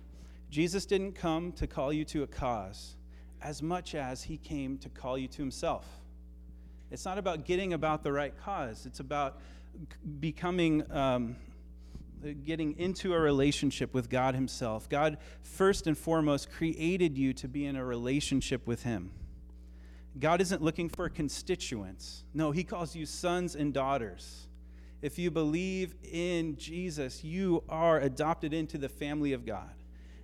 Jesus 0.49 0.85
didn't 0.85 1.13
come 1.13 1.51
to 1.53 1.67
call 1.67 1.93
you 1.93 2.05
to 2.05 2.23
a 2.23 2.27
cause 2.27 2.95
as 3.41 3.61
much 3.61 3.93
as 3.93 4.23
he 4.23 4.37
came 4.37 4.77
to 4.79 4.89
call 4.89 5.17
you 5.17 5.27
to 5.27 5.37
himself. 5.37 5.85
It's 6.89 7.05
not 7.05 7.17
about 7.17 7.45
getting 7.45 7.73
about 7.73 8.03
the 8.03 8.11
right 8.11 8.33
cause, 8.43 8.85
it's 8.85 8.99
about 8.99 9.39
becoming. 10.19 10.83
Um, 10.91 11.35
getting 12.43 12.75
into 12.79 13.13
a 13.13 13.19
relationship 13.19 13.93
with 13.93 14.09
God 14.09 14.33
Himself. 14.33 14.89
God, 14.89 15.17
first 15.43 15.85
and 15.85 15.95
foremost, 15.95 16.49
created 16.49 17.19
you 17.19 17.33
to 17.33 17.47
be 17.47 17.65
in 17.65 17.75
a 17.75 17.85
relationship 17.85 18.65
with 18.65 18.81
Him. 18.81 19.11
God 20.19 20.41
isn't 20.41 20.61
looking 20.61 20.89
for 20.89 21.09
constituents. 21.09 22.23
No, 22.33 22.51
He 22.51 22.63
calls 22.63 22.95
you 22.95 23.05
sons 23.05 23.55
and 23.55 23.73
daughters. 23.73 24.47
If 25.01 25.19
you 25.19 25.29
believe 25.29 25.93
in 26.09 26.57
Jesus, 26.57 27.23
you 27.23 27.63
are 27.69 27.99
adopted 27.99 28.53
into 28.53 28.77
the 28.77 28.89
family 28.89 29.33
of 29.33 29.45
God 29.45 29.69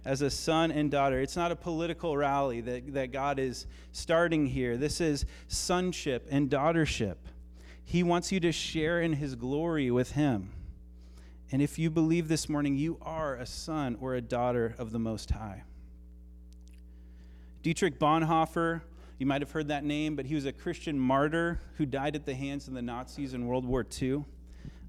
as 0.06 0.22
a 0.22 0.30
son 0.30 0.72
and 0.72 0.90
daughter. 0.90 1.20
It's 1.20 1.36
not 1.36 1.52
a 1.52 1.56
political 1.56 2.18
rally 2.18 2.62
that, 2.62 2.94
that 2.94 3.12
God 3.12 3.38
is 3.38 3.68
starting 3.92 4.48
here. 4.48 4.78
This 4.78 5.02
is 5.02 5.26
sonship 5.48 6.28
and 6.32 6.50
daughtership. 6.50 7.18
He 7.84 8.04
wants 8.04 8.32
you 8.32 8.40
to 8.40 8.52
share 8.52 9.02
in 9.02 9.14
his 9.14 9.36
glory 9.36 9.92
with 9.92 10.14
him. 10.14 10.52
And 11.52 11.62
if 11.62 11.78
you 11.78 11.90
believe 11.90 12.30
this 12.30 12.48
morning, 12.48 12.78
you 12.78 12.98
are 13.02 13.36
a 13.36 13.46
son 13.46 13.98
or 14.00 14.16
a 14.16 14.22
daughter 14.22 14.74
of 14.78 14.92
the 14.92 15.00
Most 15.00 15.32
High. 15.32 15.64
Dietrich 17.62 18.00
Bonhoeffer, 18.00 18.82
you 19.22 19.28
might 19.28 19.44
have 19.44 19.52
heard 19.52 19.68
that 19.68 19.84
name, 19.84 20.16
but 20.16 20.26
he 20.26 20.34
was 20.34 20.48
a 20.48 20.52
Christian 20.52 20.98
martyr 20.98 21.60
who 21.78 21.86
died 21.86 22.16
at 22.16 22.26
the 22.26 22.34
hands 22.34 22.68
of 22.68 22.74
the 22.74 22.82
Nazis 22.82 23.36
in 23.36 23.46
World 23.46 23.68
War 23.68 23.86
II. 24.02 24.26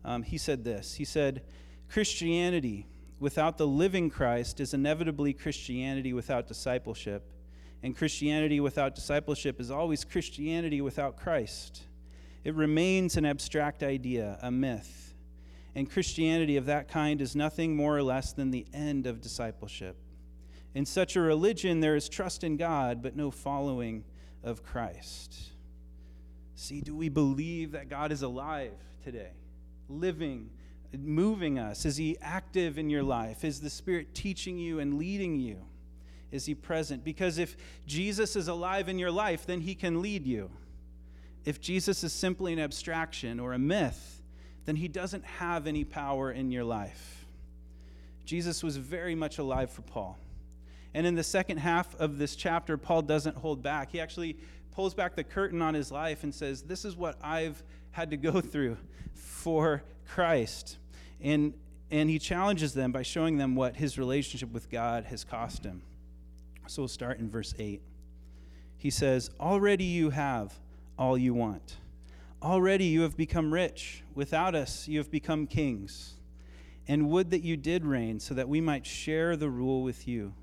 um, 0.06 0.22
he 0.22 0.38
said 0.38 0.64
this 0.64 0.94
He 0.94 1.04
said, 1.04 1.42
Christianity 1.90 2.86
without 3.20 3.58
the 3.58 3.66
living 3.66 4.08
Christ 4.08 4.58
is 4.58 4.72
inevitably 4.72 5.34
Christianity 5.34 6.14
without 6.14 6.48
discipleship. 6.48 7.30
And 7.82 7.94
Christianity 7.94 8.58
without 8.58 8.94
discipleship 8.94 9.60
is 9.60 9.70
always 9.70 10.02
Christianity 10.02 10.80
without 10.80 11.18
Christ. 11.18 11.82
It 12.42 12.54
remains 12.54 13.18
an 13.18 13.26
abstract 13.26 13.82
idea, 13.82 14.38
a 14.40 14.50
myth. 14.50 15.12
And 15.74 15.90
Christianity 15.90 16.56
of 16.56 16.64
that 16.64 16.88
kind 16.88 17.20
is 17.20 17.36
nothing 17.36 17.76
more 17.76 17.94
or 17.94 18.02
less 18.02 18.32
than 18.32 18.50
the 18.50 18.64
end 18.72 19.06
of 19.06 19.20
discipleship. 19.20 19.98
In 20.74 20.86
such 20.86 21.16
a 21.16 21.20
religion, 21.20 21.80
there 21.80 21.96
is 21.96 22.08
trust 22.08 22.42
in 22.42 22.56
God, 22.56 23.02
but 23.02 23.14
no 23.14 23.30
following 23.30 24.04
of 24.42 24.64
Christ. 24.64 25.34
See, 26.54 26.80
do 26.80 26.94
we 26.94 27.08
believe 27.08 27.72
that 27.72 27.88
God 27.88 28.12
is 28.12 28.22
alive 28.22 28.72
today, 29.04 29.32
living, 29.88 30.50
moving 30.96 31.58
us? 31.58 31.84
Is 31.84 31.96
He 31.96 32.16
active 32.20 32.78
in 32.78 32.88
your 32.88 33.02
life? 33.02 33.44
Is 33.44 33.60
the 33.60 33.70
Spirit 33.70 34.14
teaching 34.14 34.58
you 34.58 34.78
and 34.78 34.98
leading 34.98 35.40
you? 35.40 35.58
Is 36.30 36.46
He 36.46 36.54
present? 36.54 37.04
Because 37.04 37.38
if 37.38 37.56
Jesus 37.86 38.36
is 38.36 38.48
alive 38.48 38.88
in 38.88 38.98
your 38.98 39.10
life, 39.10 39.44
then 39.46 39.60
He 39.60 39.74
can 39.74 40.00
lead 40.02 40.26
you. 40.26 40.50
If 41.44 41.60
Jesus 41.60 42.04
is 42.04 42.12
simply 42.12 42.52
an 42.52 42.60
abstraction 42.60 43.40
or 43.40 43.52
a 43.52 43.58
myth, 43.58 44.22
then 44.64 44.76
He 44.76 44.88
doesn't 44.88 45.24
have 45.24 45.66
any 45.66 45.84
power 45.84 46.30
in 46.30 46.52
your 46.52 46.64
life. 46.64 47.26
Jesus 48.24 48.62
was 48.62 48.76
very 48.76 49.14
much 49.14 49.38
alive 49.38 49.70
for 49.70 49.82
Paul. 49.82 50.16
And 50.94 51.06
in 51.06 51.14
the 51.14 51.24
second 51.24 51.58
half 51.58 51.94
of 51.98 52.18
this 52.18 52.36
chapter, 52.36 52.76
Paul 52.76 53.02
doesn't 53.02 53.36
hold 53.36 53.62
back. 53.62 53.90
He 53.90 54.00
actually 54.00 54.36
pulls 54.72 54.94
back 54.94 55.14
the 55.14 55.24
curtain 55.24 55.62
on 55.62 55.74
his 55.74 55.90
life 55.90 56.22
and 56.22 56.34
says, 56.34 56.62
This 56.62 56.84
is 56.84 56.96
what 56.96 57.18
I've 57.22 57.62
had 57.92 58.10
to 58.10 58.16
go 58.16 58.40
through 58.40 58.76
for 59.14 59.82
Christ. 60.06 60.78
And, 61.20 61.54
and 61.90 62.10
he 62.10 62.18
challenges 62.18 62.74
them 62.74 62.92
by 62.92 63.02
showing 63.02 63.38
them 63.38 63.54
what 63.54 63.76
his 63.76 63.98
relationship 63.98 64.52
with 64.52 64.70
God 64.70 65.04
has 65.04 65.24
cost 65.24 65.64
him. 65.64 65.82
So 66.66 66.82
we'll 66.82 66.88
start 66.88 67.18
in 67.18 67.28
verse 67.28 67.54
8. 67.58 67.80
He 68.76 68.90
says, 68.90 69.30
Already 69.40 69.84
you 69.84 70.10
have 70.10 70.58
all 70.98 71.16
you 71.16 71.34
want. 71.34 71.76
Already 72.42 72.86
you 72.86 73.02
have 73.02 73.16
become 73.16 73.52
rich. 73.52 74.02
Without 74.14 74.54
us, 74.54 74.88
you 74.88 74.98
have 74.98 75.10
become 75.10 75.46
kings. 75.46 76.14
And 76.88 77.08
would 77.10 77.30
that 77.30 77.42
you 77.42 77.56
did 77.56 77.84
reign 77.84 78.18
so 78.18 78.34
that 78.34 78.48
we 78.48 78.60
might 78.60 78.84
share 78.84 79.36
the 79.36 79.48
rule 79.48 79.82
with 79.82 80.08
you. 80.08 80.34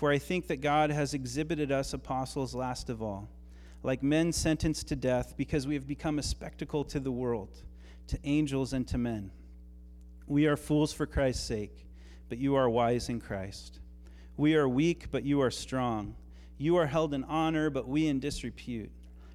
For 0.00 0.10
I 0.10 0.16
think 0.16 0.46
that 0.46 0.62
God 0.62 0.88
has 0.88 1.12
exhibited 1.12 1.70
us 1.70 1.92
apostles 1.92 2.54
last 2.54 2.88
of 2.88 3.02
all, 3.02 3.28
like 3.82 4.02
men 4.02 4.32
sentenced 4.32 4.88
to 4.88 4.96
death, 4.96 5.34
because 5.36 5.66
we 5.66 5.74
have 5.74 5.86
become 5.86 6.18
a 6.18 6.22
spectacle 6.22 6.84
to 6.84 6.98
the 6.98 7.12
world, 7.12 7.54
to 8.06 8.18
angels 8.24 8.72
and 8.72 8.88
to 8.88 8.96
men. 8.96 9.30
We 10.26 10.46
are 10.46 10.56
fools 10.56 10.94
for 10.94 11.04
Christ's 11.04 11.44
sake, 11.44 11.84
but 12.30 12.38
you 12.38 12.54
are 12.54 12.70
wise 12.70 13.10
in 13.10 13.20
Christ. 13.20 13.78
We 14.38 14.54
are 14.54 14.66
weak, 14.66 15.10
but 15.10 15.24
you 15.24 15.42
are 15.42 15.50
strong. 15.50 16.16
You 16.56 16.76
are 16.76 16.86
held 16.86 17.12
in 17.12 17.22
honor, 17.24 17.68
but 17.68 17.86
we 17.86 18.06
in 18.06 18.20
disrepute. 18.20 18.92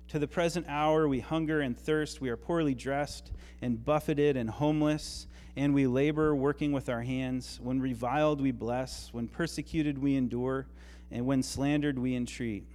To 0.09 0.19
the 0.19 0.27
present 0.27 0.65
hour 0.69 1.07
we 1.07 1.19
hunger 1.19 1.61
and 1.61 1.77
thirst, 1.77 2.21
we 2.21 2.29
are 2.29 2.37
poorly 2.37 2.75
dressed 2.75 3.31
and 3.61 3.83
buffeted 3.83 4.37
and 4.37 4.49
homeless 4.49 5.27
and 5.57 5.73
we 5.73 5.87
labor, 5.87 6.35
working 6.35 6.71
with 6.71 6.89
our 6.89 7.01
hands. 7.01 7.59
When 7.61 7.79
reviled, 7.79 8.41
we 8.41 8.51
bless. 8.51 9.13
When 9.13 9.27
persecuted, 9.27 9.97
we 9.97 10.15
endure. 10.15 10.67
And 11.11 11.25
when 11.25 11.43
slandered, 11.43 11.97
we 11.97 12.15
entreat. 12.15 12.65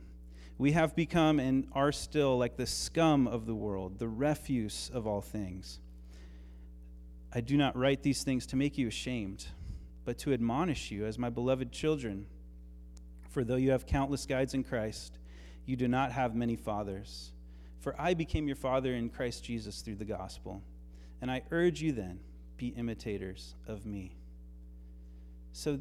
We 0.56 0.72
have 0.72 0.96
become 0.96 1.38
and 1.38 1.66
are 1.72 1.92
still 1.92 2.38
like 2.38 2.56
the 2.56 2.66
scum 2.66 3.26
of 3.26 3.46
the 3.46 3.54
world, 3.54 3.98
the 3.98 4.08
refuse 4.08 4.90
of 4.92 5.06
all 5.06 5.20
things. 5.20 5.78
I 7.32 7.40
do 7.40 7.56
not 7.56 7.76
write 7.76 8.02
these 8.02 8.24
things 8.24 8.46
to 8.46 8.56
make 8.56 8.76
you 8.76 8.88
ashamed, 8.88 9.46
but 10.04 10.18
to 10.18 10.32
admonish 10.32 10.90
you 10.90 11.06
as 11.06 11.18
my 11.18 11.30
beloved 11.30 11.72
children. 11.72 12.26
For 13.28 13.44
though 13.44 13.56
you 13.56 13.70
have 13.70 13.86
countless 13.86 14.26
guides 14.26 14.54
in 14.54 14.64
Christ, 14.64 15.18
you 15.66 15.76
do 15.76 15.88
not 15.88 16.12
have 16.12 16.34
many 16.34 16.56
fathers. 16.56 17.32
For 17.80 17.94
I 17.98 18.14
became 18.14 18.46
your 18.46 18.56
father 18.56 18.94
in 18.94 19.08
Christ 19.08 19.44
Jesus 19.44 19.80
through 19.80 19.96
the 19.96 20.04
gospel. 20.04 20.62
And 21.22 21.30
I 21.30 21.42
urge 21.50 21.80
you 21.82 21.92
then, 21.92 22.20
be 22.56 22.68
imitators 22.68 23.54
of 23.66 23.86
me. 23.86 24.16
So, 25.52 25.80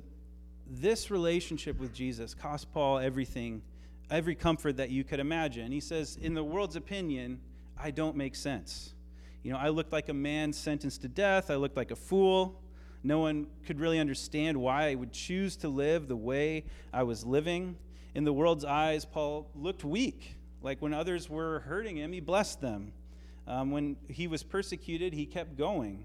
this 0.71 1.09
relationship 1.09 1.79
with 1.79 1.93
Jesus 1.93 2.35
cost 2.35 2.71
Paul 2.71 2.99
everything, 2.99 3.63
every 4.11 4.35
comfort 4.35 4.77
that 4.77 4.91
you 4.91 5.03
could 5.03 5.19
imagine. 5.19 5.71
He 5.71 5.79
says, 5.79 6.17
in 6.21 6.35
the 6.35 6.43
world's 6.43 6.75
opinion, 6.75 7.39
I 7.77 7.91
don't 7.91 8.15
make 8.15 8.35
sense. 8.35 8.93
You 9.41 9.51
know, 9.51 9.57
I 9.57 9.69
looked 9.69 9.91
like 9.91 10.09
a 10.09 10.13
man 10.13 10.53
sentenced 10.53 11.01
to 11.01 11.07
death, 11.07 11.49
I 11.49 11.55
looked 11.55 11.77
like 11.77 11.91
a 11.91 11.95
fool. 11.95 12.61
No 13.01 13.19
one 13.19 13.47
could 13.65 13.79
really 13.79 13.97
understand 13.97 14.57
why 14.57 14.89
I 14.89 14.95
would 14.95 15.13
choose 15.13 15.55
to 15.57 15.69
live 15.69 16.07
the 16.09 16.17
way 16.17 16.65
I 16.91 17.03
was 17.03 17.25
living. 17.25 17.77
In 18.15 18.23
the 18.23 18.33
world's 18.33 18.65
eyes, 18.65 19.05
Paul 19.05 19.49
looked 19.55 19.83
weak. 19.83 20.35
Like 20.61 20.81
when 20.81 20.93
others 20.93 21.29
were 21.29 21.59
hurting 21.61 21.97
him, 21.97 22.11
he 22.11 22.19
blessed 22.19 22.61
them. 22.61 22.91
Um, 23.47 23.71
when 23.71 23.95
he 24.07 24.27
was 24.27 24.43
persecuted, 24.43 25.13
he 25.13 25.25
kept 25.25 25.57
going. 25.57 26.03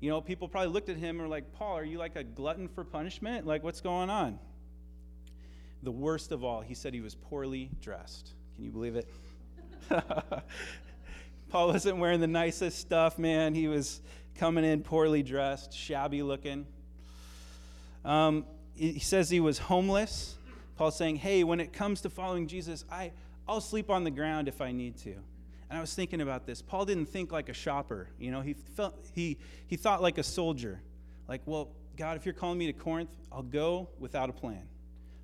You 0.00 0.10
know, 0.10 0.20
people 0.20 0.48
probably 0.48 0.72
looked 0.72 0.88
at 0.88 0.96
him 0.96 1.16
and 1.16 1.20
were 1.20 1.28
like, 1.28 1.52
Paul, 1.54 1.78
are 1.78 1.84
you 1.84 1.98
like 1.98 2.16
a 2.16 2.24
glutton 2.24 2.68
for 2.68 2.84
punishment? 2.84 3.46
Like, 3.46 3.62
what's 3.62 3.80
going 3.80 4.10
on? 4.10 4.38
The 5.82 5.90
worst 5.90 6.32
of 6.32 6.44
all, 6.44 6.60
he 6.60 6.74
said 6.74 6.92
he 6.92 7.00
was 7.00 7.14
poorly 7.14 7.70
dressed. 7.80 8.32
Can 8.54 8.64
you 8.64 8.70
believe 8.70 8.96
it? 8.96 9.08
Paul 11.50 11.68
wasn't 11.68 11.98
wearing 11.98 12.20
the 12.20 12.26
nicest 12.26 12.78
stuff, 12.78 13.18
man. 13.18 13.54
He 13.54 13.68
was 13.68 14.00
coming 14.34 14.64
in 14.64 14.82
poorly 14.82 15.22
dressed, 15.22 15.72
shabby 15.72 16.22
looking. 16.22 16.66
Um, 18.04 18.44
he 18.74 18.98
says 18.98 19.30
he 19.30 19.40
was 19.40 19.58
homeless. 19.58 20.36
Paul's 20.76 20.96
saying, 20.96 21.16
hey, 21.16 21.44
when 21.44 21.60
it 21.60 21.72
comes 21.72 22.00
to 22.02 22.10
following 22.10 22.46
Jesus, 22.46 22.84
I, 22.90 23.12
I'll 23.46 23.60
sleep 23.60 23.90
on 23.90 24.04
the 24.04 24.10
ground 24.10 24.48
if 24.48 24.60
I 24.60 24.72
need 24.72 24.96
to. 24.98 25.12
And 25.70 25.78
I 25.78 25.80
was 25.80 25.94
thinking 25.94 26.20
about 26.20 26.46
this. 26.46 26.62
Paul 26.62 26.84
didn't 26.84 27.06
think 27.06 27.32
like 27.32 27.48
a 27.48 27.54
shopper. 27.54 28.08
You 28.18 28.30
know, 28.30 28.40
he 28.40 28.54
felt 28.54 28.94
he 29.14 29.38
he 29.66 29.76
thought 29.76 30.02
like 30.02 30.18
a 30.18 30.22
soldier. 30.22 30.80
Like, 31.26 31.40
well, 31.46 31.70
God, 31.96 32.16
if 32.16 32.26
you're 32.26 32.34
calling 32.34 32.58
me 32.58 32.66
to 32.66 32.72
Corinth, 32.72 33.10
I'll 33.32 33.42
go 33.42 33.88
without 33.98 34.28
a 34.28 34.32
plan. 34.32 34.62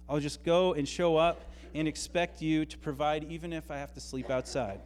I'll 0.08 0.20
just 0.20 0.42
go 0.44 0.74
and 0.74 0.88
show 0.88 1.16
up 1.16 1.52
and 1.74 1.86
expect 1.86 2.42
you 2.42 2.64
to 2.64 2.78
provide 2.78 3.24
even 3.30 3.52
if 3.52 3.70
I 3.70 3.76
have 3.76 3.92
to 3.94 4.00
sleep 4.00 4.30
outside. 4.30 4.80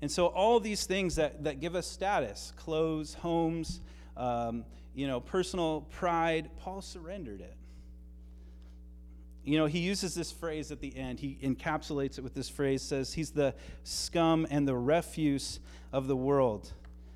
And 0.00 0.10
so 0.10 0.26
all 0.26 0.60
these 0.60 0.84
things 0.84 1.16
that, 1.16 1.44
that 1.44 1.60
give 1.60 1.74
us 1.74 1.86
status, 1.86 2.52
clothes, 2.56 3.14
homes, 3.14 3.80
um, 4.16 4.64
you 4.94 5.06
know, 5.06 5.20
personal 5.20 5.82
pride, 5.90 6.50
Paul 6.58 6.82
surrendered 6.82 7.40
it. 7.40 7.56
You 9.48 9.56
know, 9.56 9.64
he 9.64 9.78
uses 9.78 10.14
this 10.14 10.30
phrase 10.30 10.70
at 10.70 10.80
the 10.80 10.94
end. 10.94 11.20
He 11.20 11.38
encapsulates 11.42 12.18
it 12.18 12.20
with 12.20 12.34
this 12.34 12.50
phrase 12.50 12.82
says 12.82 13.14
he's 13.14 13.30
the 13.30 13.54
scum 13.82 14.46
and 14.50 14.68
the 14.68 14.76
refuse 14.76 15.60
of 15.90 16.06
the 16.06 16.14
world. 16.14 16.70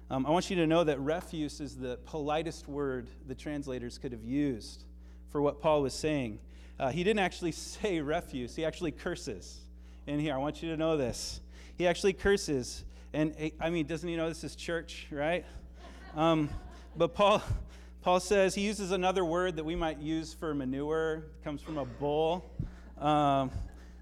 Um, 0.08 0.24
I 0.24 0.30
want 0.30 0.48
you 0.48 0.56
to 0.56 0.66
know 0.66 0.82
that 0.82 0.98
refuse 0.98 1.60
is 1.60 1.76
the 1.76 1.98
politest 2.06 2.68
word 2.68 3.08
the 3.28 3.34
translators 3.34 3.98
could 3.98 4.12
have 4.12 4.24
used 4.24 4.84
for 5.28 5.42
what 5.42 5.60
Paul 5.60 5.82
was 5.82 5.92
saying. 5.92 6.38
Uh, 6.80 6.88
he 6.88 7.04
didn't 7.04 7.20
actually 7.20 7.52
say 7.52 8.00
refuse, 8.00 8.56
he 8.56 8.64
actually 8.64 8.92
curses. 8.92 9.60
In 10.06 10.18
here, 10.18 10.34
I 10.34 10.38
want 10.38 10.62
you 10.62 10.70
to 10.70 10.76
know 10.78 10.96
this. 10.96 11.42
He 11.76 11.86
actually 11.86 12.14
curses. 12.14 12.82
And 13.12 13.52
I 13.60 13.68
mean, 13.68 13.84
doesn't 13.84 14.08
he 14.08 14.16
know 14.16 14.30
this 14.30 14.42
is 14.42 14.56
church, 14.56 15.06
right? 15.10 15.44
Um, 16.16 16.48
but 16.96 17.14
Paul, 17.14 17.42
Paul 18.02 18.18
says 18.18 18.56
he 18.56 18.62
uses 18.62 18.90
another 18.90 19.24
word 19.24 19.54
that 19.54 19.64
we 19.64 19.76
might 19.76 19.98
use 19.98 20.34
for 20.34 20.52
manure. 20.54 21.14
It 21.18 21.44
comes 21.44 21.62
from 21.62 21.78
a 21.78 21.84
bull. 21.84 22.50
Um, 22.98 23.52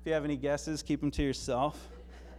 if 0.00 0.06
you 0.06 0.14
have 0.14 0.24
any 0.24 0.38
guesses, 0.38 0.82
keep 0.82 1.00
them 1.00 1.10
to 1.10 1.22
yourself. 1.22 1.78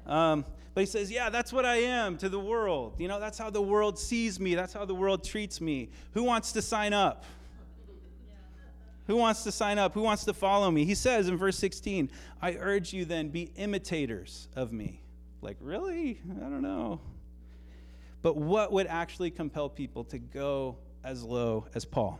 Um, 0.07 0.43
but 0.73 0.81
he 0.81 0.87
says, 0.87 1.11
Yeah, 1.11 1.29
that's 1.29 1.53
what 1.53 1.63
I 1.63 1.75
am 1.75 2.17
to 2.17 2.29
the 2.29 2.39
world. 2.39 2.95
You 2.97 3.07
know, 3.07 3.19
that's 3.19 3.37
how 3.37 3.51
the 3.51 3.61
world 3.61 3.99
sees 3.99 4.39
me. 4.39 4.55
That's 4.55 4.73
how 4.73 4.85
the 4.85 4.95
world 4.95 5.23
treats 5.23 5.61
me. 5.61 5.89
Who 6.13 6.23
wants 6.23 6.51
to 6.53 6.63
sign 6.63 6.93
up? 6.93 7.25
Who 9.05 9.17
wants 9.17 9.43
to 9.43 9.51
sign 9.51 9.77
up? 9.77 9.93
Who 9.93 10.01
wants 10.01 10.25
to 10.25 10.33
follow 10.33 10.71
me? 10.71 10.83
He 10.85 10.95
says 10.95 11.27
in 11.27 11.37
verse 11.37 11.59
16, 11.59 12.09
I 12.41 12.55
urge 12.55 12.91
you 12.91 13.05
then, 13.05 13.29
be 13.29 13.51
imitators 13.55 14.47
of 14.55 14.73
me. 14.73 15.03
Like, 15.43 15.57
really? 15.59 16.19
I 16.37 16.49
don't 16.49 16.63
know. 16.63 17.01
But 18.23 18.35
what 18.35 18.71
would 18.71 18.87
actually 18.87 19.29
compel 19.29 19.69
people 19.69 20.03
to 20.05 20.17
go 20.17 20.77
as 21.03 21.23
low 21.23 21.65
as 21.73 21.85
Paul. 21.85 22.19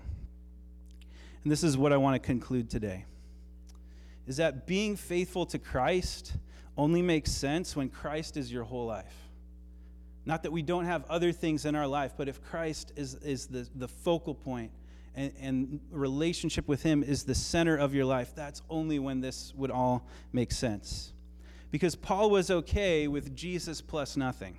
And 1.44 1.52
this 1.52 1.64
is 1.64 1.78
what 1.78 1.92
I 1.92 1.98
want 1.98 2.22
to 2.22 2.26
conclude 2.26 2.70
today. 2.70 3.06
Is 4.28 4.38
that 4.38 4.68
being 4.68 4.96
faithful 4.96 5.46
to 5.48 5.60
Christ 5.60 6.34
only 6.78 7.02
makes 7.02 7.32
sense 7.32 7.76
when 7.76 7.90
Christ 7.90 8.38
is 8.38 8.52
your 8.52 8.64
whole 8.64 8.86
life. 8.86 9.14
Not 10.26 10.44
that 10.44 10.52
we 10.52 10.62
don't 10.62 10.86
have 10.86 11.04
other 11.10 11.32
things 11.32 11.66
in 11.66 11.76
our 11.76 11.88
life, 11.88 12.14
but 12.16 12.28
if 12.28 12.44
Christ 12.44 12.94
is, 12.96 13.16
is 13.16 13.48
the, 13.48 13.68
the 13.76 13.88
focal 13.88 14.36
point 14.36 14.72
and, 15.16 15.34
and 15.42 15.80
relationship 15.90 16.68
with 16.68 16.84
Him 16.84 17.04
is 17.04 17.24
the 17.24 17.36
center 17.36 17.76
of 17.76 17.94
your 17.94 18.06
life, 18.06 18.34
that's 18.36 18.62
only 18.70 19.00
when 19.00 19.20
this 19.20 19.54
would 19.56 19.72
all 19.72 20.08
make 20.32 20.52
sense. 20.52 21.12
Because 21.72 21.96
Paul 21.96 22.30
was 22.30 22.52
okay 22.52 23.08
with 23.08 23.36
Jesus 23.36 23.82
plus 23.82 24.16
nothing. 24.16 24.58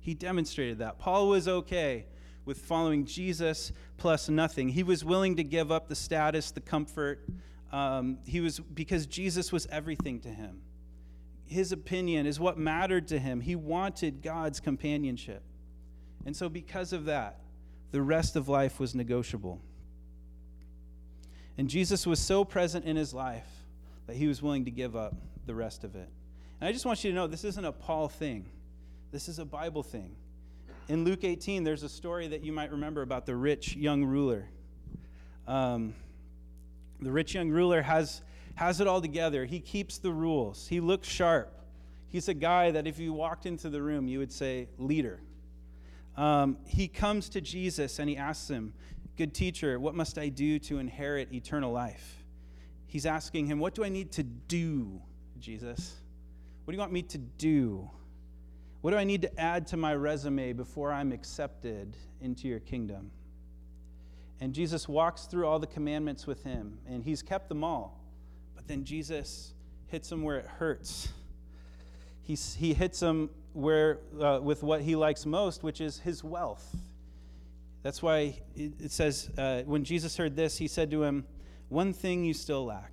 He 0.00 0.14
demonstrated 0.14 0.78
that. 0.78 0.98
Paul 0.98 1.28
was 1.28 1.46
okay 1.46 2.06
with 2.48 2.58
following 2.58 3.04
Jesus 3.04 3.72
plus 3.98 4.30
nothing. 4.30 4.70
He 4.70 4.82
was 4.82 5.04
willing 5.04 5.36
to 5.36 5.44
give 5.44 5.70
up 5.70 5.86
the 5.86 5.94
status, 5.94 6.50
the 6.50 6.62
comfort. 6.62 7.22
Um, 7.70 8.20
he 8.24 8.40
was 8.40 8.58
because 8.58 9.04
Jesus 9.04 9.52
was 9.52 9.66
everything 9.66 10.20
to 10.20 10.30
him. 10.30 10.62
His 11.44 11.72
opinion 11.72 12.24
is 12.24 12.40
what 12.40 12.56
mattered 12.56 13.08
to 13.08 13.18
him. 13.18 13.42
He 13.42 13.54
wanted 13.54 14.22
God's 14.22 14.60
companionship. 14.60 15.42
And 16.24 16.34
so, 16.34 16.48
because 16.48 16.94
of 16.94 17.04
that, 17.04 17.38
the 17.90 18.00
rest 18.00 18.34
of 18.34 18.48
life 18.48 18.80
was 18.80 18.94
negotiable. 18.94 19.60
And 21.58 21.68
Jesus 21.68 22.06
was 22.06 22.18
so 22.18 22.46
present 22.46 22.86
in 22.86 22.96
his 22.96 23.12
life 23.12 23.48
that 24.06 24.16
he 24.16 24.26
was 24.26 24.40
willing 24.40 24.64
to 24.64 24.70
give 24.70 24.96
up 24.96 25.14
the 25.44 25.54
rest 25.54 25.84
of 25.84 25.94
it. 25.96 26.08
And 26.62 26.68
I 26.68 26.72
just 26.72 26.86
want 26.86 27.04
you 27.04 27.10
to 27.10 27.14
know 27.14 27.26
this 27.26 27.44
isn't 27.44 27.64
a 27.64 27.72
Paul 27.72 28.08
thing, 28.08 28.46
this 29.12 29.28
is 29.28 29.38
a 29.38 29.44
Bible 29.44 29.82
thing. 29.82 30.16
In 30.88 31.04
Luke 31.04 31.22
18, 31.22 31.64
there's 31.64 31.82
a 31.82 31.88
story 31.88 32.28
that 32.28 32.42
you 32.42 32.50
might 32.50 32.70
remember 32.70 33.02
about 33.02 33.26
the 33.26 33.36
rich 33.36 33.76
young 33.76 34.06
ruler. 34.06 34.48
Um, 35.46 35.94
the 37.00 37.12
rich 37.12 37.34
young 37.34 37.50
ruler 37.50 37.82
has, 37.82 38.22
has 38.54 38.80
it 38.80 38.86
all 38.86 39.02
together. 39.02 39.44
He 39.44 39.60
keeps 39.60 39.98
the 39.98 40.10
rules, 40.10 40.66
he 40.66 40.80
looks 40.80 41.06
sharp. 41.06 41.54
He's 42.08 42.28
a 42.28 42.34
guy 42.34 42.70
that 42.70 42.86
if 42.86 42.98
you 42.98 43.12
walked 43.12 43.44
into 43.44 43.68
the 43.68 43.82
room, 43.82 44.08
you 44.08 44.18
would 44.18 44.32
say, 44.32 44.66
leader. 44.78 45.20
Um, 46.16 46.56
he 46.66 46.88
comes 46.88 47.28
to 47.30 47.42
Jesus 47.42 47.98
and 47.98 48.08
he 48.08 48.16
asks 48.16 48.48
him, 48.48 48.72
Good 49.18 49.34
teacher, 49.34 49.78
what 49.78 49.94
must 49.94 50.16
I 50.16 50.30
do 50.30 50.58
to 50.60 50.78
inherit 50.78 51.34
eternal 51.34 51.70
life? 51.70 52.24
He's 52.86 53.04
asking 53.04 53.46
him, 53.46 53.58
What 53.58 53.74
do 53.74 53.84
I 53.84 53.90
need 53.90 54.10
to 54.12 54.22
do, 54.22 55.02
Jesus? 55.38 55.96
What 56.64 56.72
do 56.72 56.76
you 56.76 56.80
want 56.80 56.92
me 56.92 57.02
to 57.02 57.18
do? 57.18 57.90
What 58.80 58.92
do 58.92 58.96
I 58.96 59.04
need 59.04 59.22
to 59.22 59.40
add 59.40 59.66
to 59.68 59.76
my 59.76 59.94
resume 59.94 60.52
before 60.52 60.92
I'm 60.92 61.12
accepted 61.12 61.96
into 62.20 62.46
your 62.46 62.60
kingdom? 62.60 63.10
And 64.40 64.54
Jesus 64.54 64.88
walks 64.88 65.24
through 65.24 65.46
all 65.46 65.58
the 65.58 65.66
commandments 65.66 66.26
with 66.26 66.44
him, 66.44 66.78
and 66.88 67.02
he's 67.02 67.22
kept 67.22 67.48
them 67.48 67.64
all. 67.64 68.00
But 68.54 68.68
then 68.68 68.84
Jesus 68.84 69.52
hits 69.88 70.12
him 70.12 70.22
where 70.22 70.36
it 70.36 70.46
hurts. 70.46 71.08
He's, 72.22 72.54
he 72.54 72.72
hits 72.72 73.00
him 73.00 73.30
where, 73.52 73.98
uh, 74.20 74.38
with 74.42 74.62
what 74.62 74.82
he 74.82 74.94
likes 74.94 75.26
most, 75.26 75.64
which 75.64 75.80
is 75.80 75.98
his 75.98 76.22
wealth. 76.22 76.76
That's 77.82 78.02
why 78.02 78.38
it 78.54 78.92
says, 78.92 79.30
uh, 79.38 79.62
when 79.64 79.82
Jesus 79.82 80.16
heard 80.16 80.36
this, 80.36 80.58
he 80.58 80.68
said 80.68 80.90
to 80.90 81.02
him, 81.02 81.26
One 81.68 81.92
thing 81.92 82.24
you 82.24 82.34
still 82.34 82.64
lack 82.64 82.92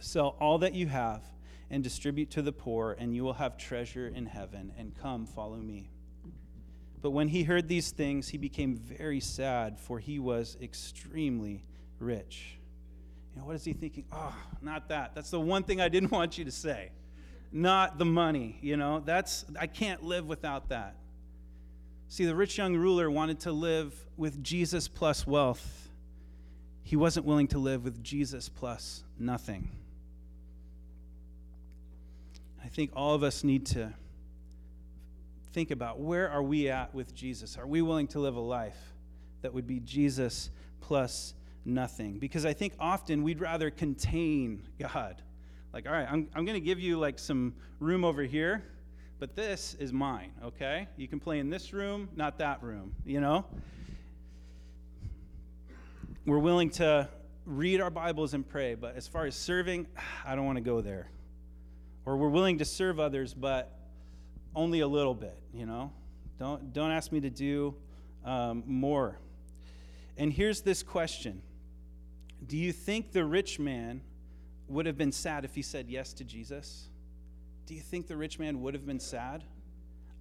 sell 0.00 0.36
all 0.40 0.58
that 0.58 0.74
you 0.74 0.86
have 0.86 1.22
and 1.70 1.82
distribute 1.82 2.30
to 2.32 2.42
the 2.42 2.52
poor, 2.52 2.96
and 2.98 3.14
you 3.14 3.22
will 3.22 3.34
have 3.34 3.56
treasure 3.56 4.08
in 4.08 4.26
heaven. 4.26 4.72
And 4.76 4.94
come, 5.00 5.26
follow 5.26 5.56
me. 5.56 5.90
But 7.02 7.10
when 7.10 7.28
he 7.28 7.44
heard 7.44 7.68
these 7.68 7.90
things, 7.92 8.28
he 8.28 8.38
became 8.38 8.76
very 8.76 9.20
sad, 9.20 9.78
for 9.78 9.98
he 9.98 10.18
was 10.18 10.56
extremely 10.60 11.64
rich. 11.98 12.58
Know, 13.36 13.46
what 13.46 13.56
is 13.56 13.64
he 13.64 13.72
thinking? 13.72 14.04
Oh, 14.12 14.34
not 14.60 14.88
that. 14.88 15.14
That's 15.14 15.30
the 15.30 15.40
one 15.40 15.62
thing 15.62 15.80
I 15.80 15.88
didn't 15.88 16.10
want 16.12 16.36
you 16.36 16.44
to 16.44 16.50
say. 16.50 16.90
Not 17.52 17.98
the 17.98 18.04
money, 18.04 18.58
you 18.60 18.76
know. 18.76 19.00
That's 19.00 19.44
I 19.58 19.66
can't 19.66 20.02
live 20.02 20.26
without 20.26 20.68
that. 20.68 20.96
See, 22.08 22.24
the 22.24 22.34
rich 22.34 22.58
young 22.58 22.76
ruler 22.76 23.10
wanted 23.10 23.40
to 23.40 23.52
live 23.52 23.94
with 24.16 24.42
Jesus 24.42 24.88
plus 24.88 25.26
wealth. 25.26 25.88
He 26.82 26.96
wasn't 26.96 27.26
willing 27.26 27.48
to 27.48 27.58
live 27.58 27.84
with 27.84 28.02
Jesus 28.02 28.48
plus 28.48 29.04
nothing. 29.18 29.70
I 32.62 32.68
think 32.68 32.90
all 32.94 33.14
of 33.14 33.22
us 33.22 33.44
need 33.44 33.66
to 33.66 33.92
think 35.52 35.70
about 35.70 35.98
where 35.98 36.30
are 36.30 36.42
we 36.42 36.68
at 36.68 36.94
with 36.94 37.14
Jesus? 37.14 37.56
Are 37.58 37.66
we 37.66 37.82
willing 37.82 38.06
to 38.08 38.20
live 38.20 38.36
a 38.36 38.40
life 38.40 38.78
that 39.42 39.52
would 39.52 39.66
be 39.66 39.80
Jesus 39.80 40.50
plus 40.80 41.34
nothing? 41.64 42.18
Because 42.18 42.44
I 42.44 42.52
think 42.52 42.74
often 42.78 43.22
we'd 43.22 43.40
rather 43.40 43.70
contain 43.70 44.62
God. 44.78 45.22
Like, 45.72 45.86
all 45.86 45.92
right, 45.92 46.06
I'm, 46.10 46.28
I'm 46.34 46.44
going 46.44 46.60
to 46.60 46.64
give 46.64 46.78
you 46.78 46.98
like 46.98 47.18
some 47.18 47.54
room 47.78 48.04
over 48.04 48.22
here 48.22 48.64
but 49.20 49.36
this 49.36 49.76
is 49.78 49.92
mine, 49.92 50.32
okay? 50.42 50.88
You 50.96 51.06
can 51.06 51.20
play 51.20 51.40
in 51.40 51.50
this 51.50 51.74
room, 51.74 52.08
not 52.16 52.38
that 52.38 52.62
room, 52.62 52.94
you 53.04 53.20
know? 53.20 53.44
We're 56.24 56.38
willing 56.38 56.70
to 56.70 57.06
read 57.44 57.82
our 57.82 57.90
Bibles 57.90 58.32
and 58.32 58.48
pray, 58.48 58.74
but 58.74 58.96
as 58.96 59.06
far 59.06 59.26
as 59.26 59.34
serving, 59.36 59.86
I 60.24 60.34
don't 60.34 60.46
want 60.46 60.56
to 60.56 60.62
go 60.62 60.80
there. 60.80 61.10
Or 62.04 62.16
we're 62.16 62.28
willing 62.28 62.58
to 62.58 62.64
serve 62.64 62.98
others, 62.98 63.34
but 63.34 63.76
only 64.54 64.80
a 64.80 64.88
little 64.88 65.14
bit, 65.14 65.38
you 65.52 65.66
know? 65.66 65.92
Don't, 66.38 66.72
don't 66.72 66.90
ask 66.90 67.12
me 67.12 67.20
to 67.20 67.30
do 67.30 67.74
um, 68.24 68.62
more. 68.66 69.18
And 70.16 70.32
here's 70.32 70.62
this 70.62 70.82
question 70.82 71.42
Do 72.46 72.56
you 72.56 72.72
think 72.72 73.12
the 73.12 73.24
rich 73.24 73.58
man 73.58 74.00
would 74.68 74.86
have 74.86 74.96
been 74.96 75.12
sad 75.12 75.44
if 75.44 75.54
he 75.54 75.62
said 75.62 75.88
yes 75.88 76.12
to 76.14 76.24
Jesus? 76.24 76.90
do 77.70 77.76
you 77.76 77.82
think 77.82 78.08
the 78.08 78.16
rich 78.16 78.36
man 78.36 78.60
would 78.62 78.74
have 78.74 78.84
been 78.84 78.98
sad? 78.98 79.44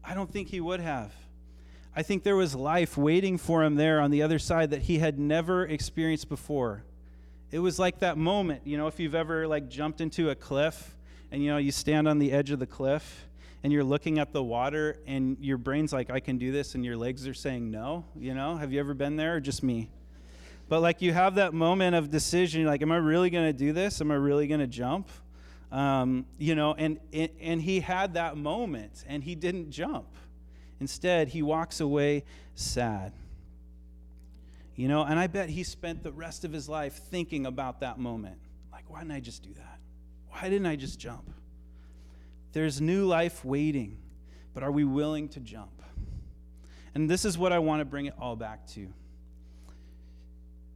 I 0.04 0.14
don't 0.14 0.32
think 0.32 0.50
he 0.50 0.62
would 0.62 0.80
have. 0.82 1.12
I 1.96 2.04
think 2.04 2.22
there 2.22 2.36
was 2.36 2.54
life 2.54 2.96
waiting 2.96 3.40
for 3.40 3.64
him 3.64 3.74
there 3.74 4.02
on 4.02 4.12
the 4.12 4.22
other 4.22 4.38
side 4.38 4.70
that 4.70 4.84
he 4.84 5.00
had 5.00 5.18
never 5.18 5.66
experienced 5.66 6.30
before. 6.30 6.84
It 7.50 7.58
was 7.58 7.80
like 7.80 8.02
that 8.02 8.20
moment, 8.20 8.68
you 8.68 8.78
know, 8.78 8.86
if 8.86 9.00
you've 9.00 9.16
ever 9.16 9.48
like 9.48 9.68
jumped 9.68 10.00
into 10.00 10.30
a 10.30 10.36
cliff 10.36 10.96
and 11.32 11.44
you 11.44 11.50
know 11.50 11.58
you 11.58 11.72
stand 11.72 12.08
on 12.08 12.20
the 12.20 12.32
edge 12.32 12.52
of 12.52 12.60
the 12.60 12.66
cliff 12.66 13.28
and 13.64 13.74
you're 13.74 13.84
looking 13.84 14.20
at 14.20 14.32
the 14.32 14.42
water 14.42 14.98
and 15.06 15.38
your 15.42 15.58
brain's 15.58 15.92
like 15.92 16.10
I 16.10 16.20
can 16.20 16.38
do 16.38 16.52
this 16.52 16.76
and 16.76 16.86
your 16.86 16.98
legs 16.98 17.28
are 17.28 17.34
saying 17.34 17.70
no, 17.70 18.06
you 18.16 18.34
know? 18.34 18.56
Have 18.56 18.72
you 18.72 18.80
ever 18.80 18.94
been 18.94 19.16
there 19.16 19.36
or 19.36 19.40
just 19.40 19.64
me? 19.64 19.90
But 20.70 20.82
like 20.82 21.02
you 21.02 21.14
have 21.14 21.36
that 21.36 21.54
moment 21.54 21.96
of 21.96 22.10
decision 22.10 22.66
like 22.66 22.82
am 22.82 22.92
I 22.92 22.98
really 22.98 23.30
to 23.30 23.54
do 23.54 23.74
this? 23.74 24.02
Am 24.02 24.12
I 24.12 24.16
really 24.16 24.48
to 24.60 24.68
jump? 24.68 25.10
Um, 25.72 26.26
you 26.40 26.56
know, 26.56 26.74
and, 26.74 27.00
and 27.14 27.62
he 27.62 27.80
had 27.80 28.16
that 28.16 28.38
moment 28.38 29.04
and 29.08 29.24
he 29.24 29.36
didn't 29.36 29.70
jump. 29.70 30.08
Instead, 30.80 31.28
he 31.28 31.42
walks 31.42 31.80
away 31.80 32.24
sad. 32.56 33.12
You 34.76 34.88
know, 34.88 35.04
and 35.04 35.20
I 35.20 35.28
bet 35.28 35.50
he 35.50 35.64
spent 35.64 36.04
the 36.04 36.12
rest 36.12 36.46
of 36.46 36.54
his 36.54 36.70
life 36.70 36.94
thinking 36.94 37.46
about 37.46 37.82
that 37.82 38.00
moment. 38.00 38.38
Like, 38.72 38.90
why 38.90 39.00
didn't 39.00 39.12
I 39.12 39.20
just 39.20 39.44
do 39.44 39.54
that? 39.56 39.80
Why 40.30 40.50
didn't 40.50 40.68
I 40.68 40.76
just 40.76 41.00
jump? 41.00 41.30
There's 42.52 42.82
new 42.82 43.06
life 43.06 43.46
waiting, 43.46 44.00
but 44.54 44.64
are 44.64 44.72
we 44.72 44.84
willing 44.84 45.30
to 45.30 45.40
jump? 45.40 45.84
And 46.96 47.10
this 47.10 47.26
is 47.26 47.38
what 47.38 47.54
I 47.54 47.60
want 47.60 47.82
to 47.82 47.86
bring 47.86 48.08
it 48.08 48.14
all 48.20 48.36
back 48.36 48.66
to. 48.70 48.92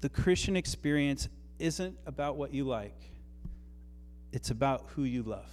The 0.01 0.09
Christian 0.09 0.55
experience 0.55 1.29
isn't 1.59 1.97
about 2.05 2.35
what 2.35 2.53
you 2.53 2.65
like, 2.65 2.99
it's 4.31 4.51
about 4.51 4.85
who 4.95 5.03
you 5.03 5.23
love. 5.23 5.51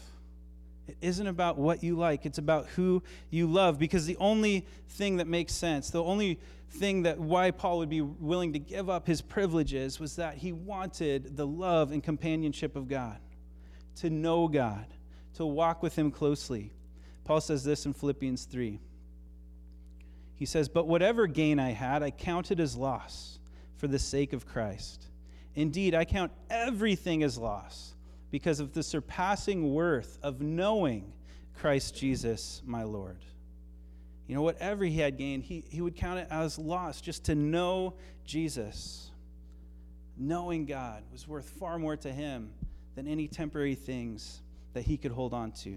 It 0.88 0.96
isn't 1.02 1.26
about 1.26 1.56
what 1.56 1.84
you 1.84 1.96
like, 1.96 2.26
it's 2.26 2.38
about 2.38 2.66
who 2.70 3.02
you 3.30 3.46
love. 3.46 3.78
Because 3.78 4.06
the 4.06 4.16
only 4.16 4.66
thing 4.88 5.18
that 5.18 5.28
makes 5.28 5.52
sense, 5.52 5.90
the 5.90 6.02
only 6.02 6.40
thing 6.70 7.02
that 7.04 7.18
why 7.18 7.52
Paul 7.52 7.78
would 7.78 7.88
be 7.88 8.00
willing 8.00 8.52
to 8.54 8.58
give 8.58 8.90
up 8.90 9.06
his 9.06 9.22
privileges 9.22 10.00
was 10.00 10.16
that 10.16 10.34
he 10.34 10.50
wanted 10.50 11.36
the 11.36 11.46
love 11.46 11.92
and 11.92 12.02
companionship 12.02 12.74
of 12.74 12.88
God, 12.88 13.18
to 14.00 14.10
know 14.10 14.48
God, 14.48 14.86
to 15.34 15.46
walk 15.46 15.82
with 15.82 15.96
him 15.96 16.10
closely. 16.10 16.72
Paul 17.24 17.40
says 17.40 17.64
this 17.64 17.86
in 17.86 17.92
Philippians 17.92 18.44
3. 18.44 18.80
He 20.34 20.46
says, 20.46 20.68
But 20.68 20.88
whatever 20.88 21.26
gain 21.26 21.58
I 21.58 21.72
had, 21.72 22.02
I 22.02 22.10
counted 22.10 22.60
as 22.60 22.76
loss 22.76 23.38
for 23.76 23.88
the 23.88 23.98
sake 23.98 24.32
of 24.32 24.46
Christ. 24.46 25.06
Indeed, 25.54 25.94
I 25.94 26.04
count 26.04 26.32
everything 26.48 27.22
as 27.22 27.36
loss 27.36 27.94
because 28.30 28.60
of 28.60 28.72
the 28.72 28.82
surpassing 28.82 29.74
worth 29.74 30.18
of 30.22 30.40
knowing 30.40 31.12
Christ 31.58 31.94
Jesus, 31.94 32.62
my 32.64 32.84
Lord. 32.84 33.18
You 34.26 34.34
know, 34.36 34.42
whatever 34.42 34.84
he 34.84 34.98
had 34.98 35.18
gained, 35.18 35.42
he, 35.42 35.64
he 35.68 35.80
would 35.80 35.96
count 35.96 36.20
it 36.20 36.28
as 36.30 36.58
loss 36.58 37.00
just 37.00 37.24
to 37.24 37.34
know 37.34 37.94
Jesus. 38.24 39.10
Knowing 40.16 40.64
God 40.64 41.02
was 41.12 41.26
worth 41.28 41.50
far 41.50 41.78
more 41.78 41.96
to 41.96 42.12
him 42.12 42.50
than 42.94 43.06
any 43.06 43.28
temporary 43.28 43.74
things 43.74 44.42
that 44.74 44.82
he 44.82 44.96
could 44.96 45.12
hold 45.12 45.34
on 45.34 45.52
to. 45.52 45.76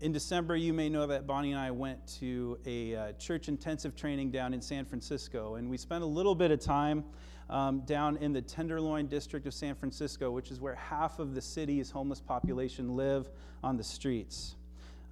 In 0.00 0.12
December, 0.12 0.56
you 0.56 0.72
may 0.72 0.88
know 0.88 1.06
that 1.08 1.26
Bonnie 1.26 1.52
and 1.52 1.60
I 1.60 1.70
went 1.70 2.06
to 2.20 2.58
a 2.64 2.94
uh, 2.94 3.12
church 3.12 3.48
intensive 3.48 3.94
training 3.94 4.30
down 4.30 4.54
in 4.54 4.62
San 4.62 4.86
Francisco, 4.86 5.56
and 5.56 5.68
we 5.68 5.76
spent 5.76 6.02
a 6.02 6.06
little 6.06 6.34
bit 6.34 6.50
of 6.50 6.58
time 6.58 7.04
um, 7.50 7.80
down 7.80 8.16
in 8.16 8.32
the 8.32 8.40
Tenderloin 8.40 9.08
district 9.08 9.46
of 9.46 9.52
San 9.52 9.74
Francisco, 9.74 10.30
which 10.30 10.50
is 10.50 10.58
where 10.58 10.74
half 10.74 11.18
of 11.18 11.34
the 11.34 11.42
city's 11.42 11.90
homeless 11.90 12.20
population 12.20 12.96
live 12.96 13.28
on 13.62 13.76
the 13.76 13.84
streets. 13.84 14.56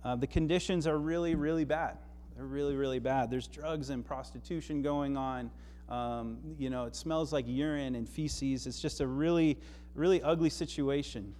Uh, 0.05 0.17
the 0.17 0.27
conditions 0.27 0.87
are 0.87 0.97
really, 0.97 1.35
really 1.35 1.65
bad. 1.65 1.99
They're 2.37 2.47
really, 2.47 2.77
really 2.77 3.01
bad. 3.01 3.31
There's 3.31 3.49
drugs 3.49 3.91
and 3.91 4.05
prostitution 4.05 4.81
going 4.81 5.17
on. 5.17 5.51
Um, 5.89 6.39
you 6.59 6.71
know, 6.71 6.85
it 6.85 6.95
smells 6.95 7.33
like 7.33 7.47
urine 7.49 7.95
and 7.95 8.09
feces. 8.09 8.67
It's 8.67 8.81
just 8.81 9.01
a 9.01 9.07
really, 9.07 9.59
really 9.95 10.23
ugly 10.23 10.51
situation. 10.51 11.35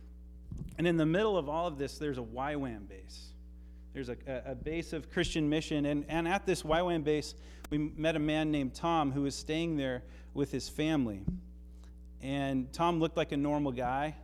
And 0.79 0.87
in 0.87 0.97
the 0.97 1.07
middle 1.07 1.37
of 1.37 1.49
all 1.49 1.67
of 1.67 1.79
this, 1.79 1.99
there's 1.99 2.19
a 2.19 2.23
YWAM 2.23 2.89
base. 2.89 3.33
There's 3.93 4.09
a, 4.09 4.17
a, 4.47 4.55
base 4.55 4.93
of 4.93 5.11
Christian 5.11 5.49
mission. 5.49 5.87
And, 5.87 6.05
and 6.09 6.29
at 6.29 6.47
this 6.47 6.63
YWAM 6.63 7.05
base, 7.05 7.35
we 7.71 7.79
met 7.79 8.17
a 8.17 8.21
man 8.21 8.51
named 8.51 8.75
Tom 8.75 9.13
who 9.13 9.23
was 9.23 9.35
staying 9.35 9.77
there 9.77 10.03
with 10.35 10.53
his 10.53 10.69
family. 10.69 11.25
And 12.23 12.73
Tom 12.73 13.01
looked 13.01 13.17
like 13.17 13.33
a 13.33 13.37
normal 13.37 13.73
guy. 13.73 14.15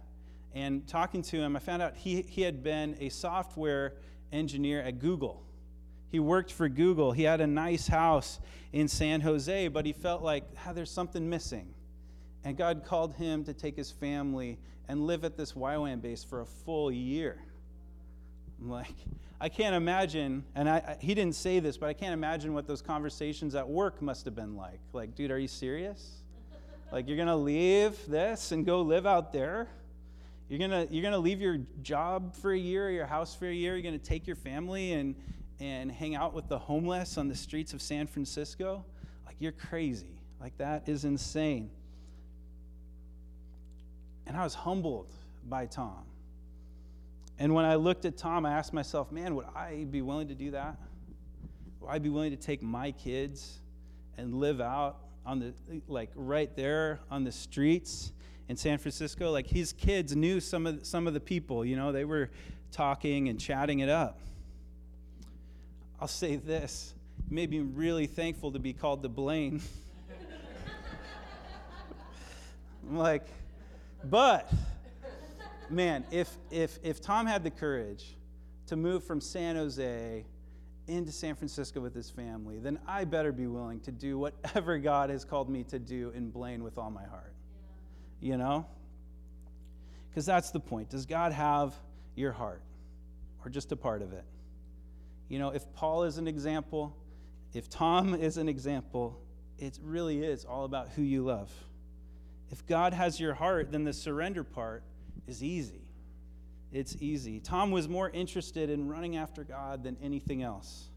And 0.55 0.87
talking 0.87 1.23
to 1.23 1.37
him, 1.37 1.57
I 1.57 1.59
found 1.59 1.83
out 1.83 1.97
he, 1.97 2.23
he 2.23 2.43
had 2.43 2.63
been 2.63 2.97
a 3.01 3.09
software 3.09 3.95
engineer 4.33 4.81
at 4.81 5.01
Google. 5.01 5.43
He 6.15 6.21
worked 6.21 6.53
for 6.53 6.69
Google. 6.69 7.11
He 7.11 7.25
had 7.25 7.41
a 7.41 7.47
nice 7.49 7.89
house 7.89 8.39
in 8.73 8.87
San 8.87 9.21
Jose, 9.23 9.67
but 9.67 9.85
he 9.85 9.93
felt 9.93 10.23
like 10.23 10.45
ah, 10.65 10.73
there's 10.73 10.93
something 10.93 11.29
missing. 11.29 11.75
And 12.45 12.57
God 12.57 12.85
called 12.85 13.15
him 13.15 13.43
to 13.47 13.53
take 13.53 13.75
his 13.75 13.91
family 13.91 14.61
and 14.87 15.09
live 15.09 15.25
at 15.25 15.37
this 15.37 15.55
YWAM 15.55 16.01
base 16.01 16.23
for 16.23 16.43
a 16.43 16.47
full 16.47 16.93
year. 16.93 17.43
I'm 18.61 18.71
like, 18.71 18.95
I 19.41 19.49
can't 19.49 19.75
imagine, 19.75 20.45
and 20.55 20.71
I, 20.71 20.77
I, 20.77 20.97
he 21.01 21.17
didn't 21.17 21.35
say 21.35 21.59
this, 21.59 21.77
but 21.77 21.89
I 21.89 21.95
can't 21.95 22.13
imagine 22.13 22.55
what 22.55 22.69
those 22.69 22.81
conversations 22.81 23.57
at 23.57 23.69
work 23.69 24.01
must 24.01 24.25
have 24.25 24.37
been 24.37 24.55
like. 24.55 24.79
Like, 24.93 25.17
dude, 25.17 25.33
are 25.33 25.39
you 25.41 25.49
serious? 25.49 26.23
like, 26.93 27.09
you're 27.09 27.17
going 27.17 27.27
to 27.27 27.35
leave 27.35 27.99
this 28.07 28.53
and 28.53 28.65
go 28.65 28.83
live 28.83 29.05
out 29.05 29.33
there? 29.33 29.67
You're 30.49 30.61
going 30.61 30.87
to 30.87 30.95
you're 30.95 31.03
gonna 31.03 31.19
leave 31.19 31.41
your 31.41 31.59
job 31.83 32.37
for 32.37 32.53
a 32.53 32.59
year, 32.59 32.89
your 32.91 33.07
house 33.07 33.35
for 33.35 33.49
a 33.49 33.53
year? 33.53 33.73
You're 33.73 33.83
going 33.83 33.99
to 33.99 34.05
take 34.05 34.29
your 34.29 34.37
family 34.37 34.93
and, 34.93 35.17
and 35.61 35.91
hang 35.91 36.15
out 36.15 36.35
with 36.35 36.49
the 36.49 36.59
homeless 36.59 37.17
on 37.17 37.29
the 37.29 37.35
streets 37.35 37.73
of 37.73 37.81
San 37.81 38.07
Francisco? 38.07 38.85
Like, 39.27 39.37
you're 39.39 39.53
crazy. 39.53 40.19
Like, 40.41 40.57
that 40.59 40.89
is 40.89 41.05
insane. 41.05 41.71
And 44.27 44.37
I 44.37 44.45
was 44.45 44.55
humbled 44.55 45.13
by 45.49 45.67
Tom. 45.67 46.05
And 47.39 47.55
when 47.55 47.65
I 47.65 47.75
looked 47.75 48.05
at 48.05 48.17
Tom, 48.17 48.47
I 48.47 48.53
asked 48.53 48.73
myself, 48.73 49.11
man, 49.11 49.35
would 49.35 49.47
I 49.55 49.87
be 49.91 50.03
willing 50.03 50.29
to 50.29 50.35
do 50.35 50.53
that? 50.53 50.77
Would 51.81 51.91
I 51.91 51.99
be 51.99 52.09
willing 52.09 52.31
to 52.31 52.37
take 52.37 52.63
my 52.63 52.93
kids 52.93 53.59
and 54.17 54.35
live 54.35 54.61
out 54.61 54.99
on 55.27 55.41
the, 55.41 55.53
like, 55.89 56.11
right 56.15 56.55
there 56.57 57.01
on 57.11 57.25
the 57.25 57.33
streets 57.33 58.13
in 58.49 58.57
San 58.57 58.79
Francisco? 58.79 59.31
Like, 59.31 59.47
his 59.47 59.73
kids 59.73 60.15
knew 60.15 60.41
some 60.41 60.67
of, 60.67 60.87
some 60.87 61.07
of 61.07 61.15
the 61.15 61.21
people, 61.21 61.65
you 61.65 61.77
know, 61.77 61.91
they 61.93 62.05
were 62.05 62.31
talking 62.71 63.29
and 63.29 63.41
chatting 63.41 63.81
it 63.81 63.89
up. 63.89 64.21
I'll 66.05 66.09
say 66.09 66.37
this 66.37 66.93
it 67.19 67.33
made 67.33 67.49
me 67.49 67.61
really 67.61 68.07
thankful 68.07 68.53
to 68.53 68.59
be 68.59 68.75
called 68.75 69.03
to 69.05 69.09
Blaine. 69.09 69.63
I'm 72.87 72.99
like, 72.99 73.27
but 74.05 74.53
man, 75.71 76.05
if, 76.11 76.37
if, 76.51 76.79
if 76.83 77.01
Tom 77.01 77.27
had 77.27 77.43
the 77.43 77.51
courage 77.51 78.19
to 78.67 78.77
move 78.77 79.03
from 79.05 79.19
San 79.19 79.57
Jose 79.57 80.27
into 80.89 81.11
San 81.11 81.37
Francisco 81.37 81.81
with 81.81 81.95
his 81.95 82.11
family, 82.11 82.59
then 82.59 82.79
I 82.87 83.05
better 83.07 83.33
be 83.33 83.47
willing 83.47 83.81
to 83.81 83.91
do 83.91 84.19
whatever 84.19 84.77
God 84.77 85.09
has 85.09 85.25
called 85.25 85.49
me 85.49 85.65
to 85.65 85.79
do 85.79 86.13
in 86.15 86.29
Blaine 86.29 86.63
with 86.63 86.77
all 86.77 86.91
my 86.91 87.07
heart. 87.07 87.33
Yeah. 88.21 88.33
You 88.33 88.37
know? 88.37 88.67
Because 90.11 90.27
that's 90.27 90.51
the 90.51 90.61
point. 90.61 90.91
Does 90.91 91.07
God 91.07 91.33
have 91.33 91.73
your 92.15 92.33
heart 92.33 92.61
or 93.43 93.51
just 93.51 93.73
a 93.73 93.77
part 93.77 94.03
of 94.03 94.13
it? 94.13 94.25
You 95.29 95.39
know, 95.39 95.51
if 95.51 95.73
Paul 95.75 96.05
is 96.05 96.19
an 96.19 96.29
example, 96.29 96.97
if 97.53 97.69
Tom 97.69 98.15
is 98.15 98.37
an 98.37 98.49
example, 98.49 99.21
it 99.59 99.79
really 99.83 100.23
is 100.23 100.45
all 100.45 100.65
about 100.65 100.91
who 100.91 101.03
you 101.03 101.25
love. 101.25 101.51
If 102.51 102.67
God 102.67 102.93
has 102.93 103.19
your 103.19 103.35
heart, 103.35 103.73
then 103.73 103.85
the 103.85 103.93
surrender 103.93 104.45
part 104.45 104.83
is 105.27 105.43
easy. 105.43 105.89
It's 106.73 106.97
easy. 107.01 107.41
Tom 107.41 107.71
was 107.71 107.89
more 107.89 108.11
interested 108.11 108.69
in 108.69 108.89
running 108.89 109.17
after 109.17 109.45
God 109.45 109.85
than 109.85 109.97
anything 110.03 110.43
else. 110.43 110.89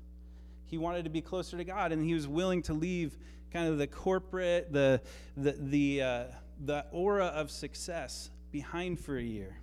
He 0.65 0.77
wanted 0.77 1.03
to 1.03 1.09
be 1.09 1.21
closer 1.21 1.55
to 1.57 1.63
God, 1.63 1.91
and 1.91 2.03
he 2.03 2.13
was 2.13 2.27
willing 2.27 2.61
to 2.63 2.73
leave 2.73 3.17
kind 3.53 3.69
of 3.69 3.77
the 3.77 3.87
corporate, 3.87 4.73
the, 4.73 5.01
the, 5.37 5.55
the, 5.57 6.01
uh, 6.01 6.23
the 6.65 6.85
aura 6.91 7.27
of 7.27 7.49
success 7.49 8.29
behind 8.51 8.99
for 8.99 9.17
a 9.17 9.23
year. 9.23 9.55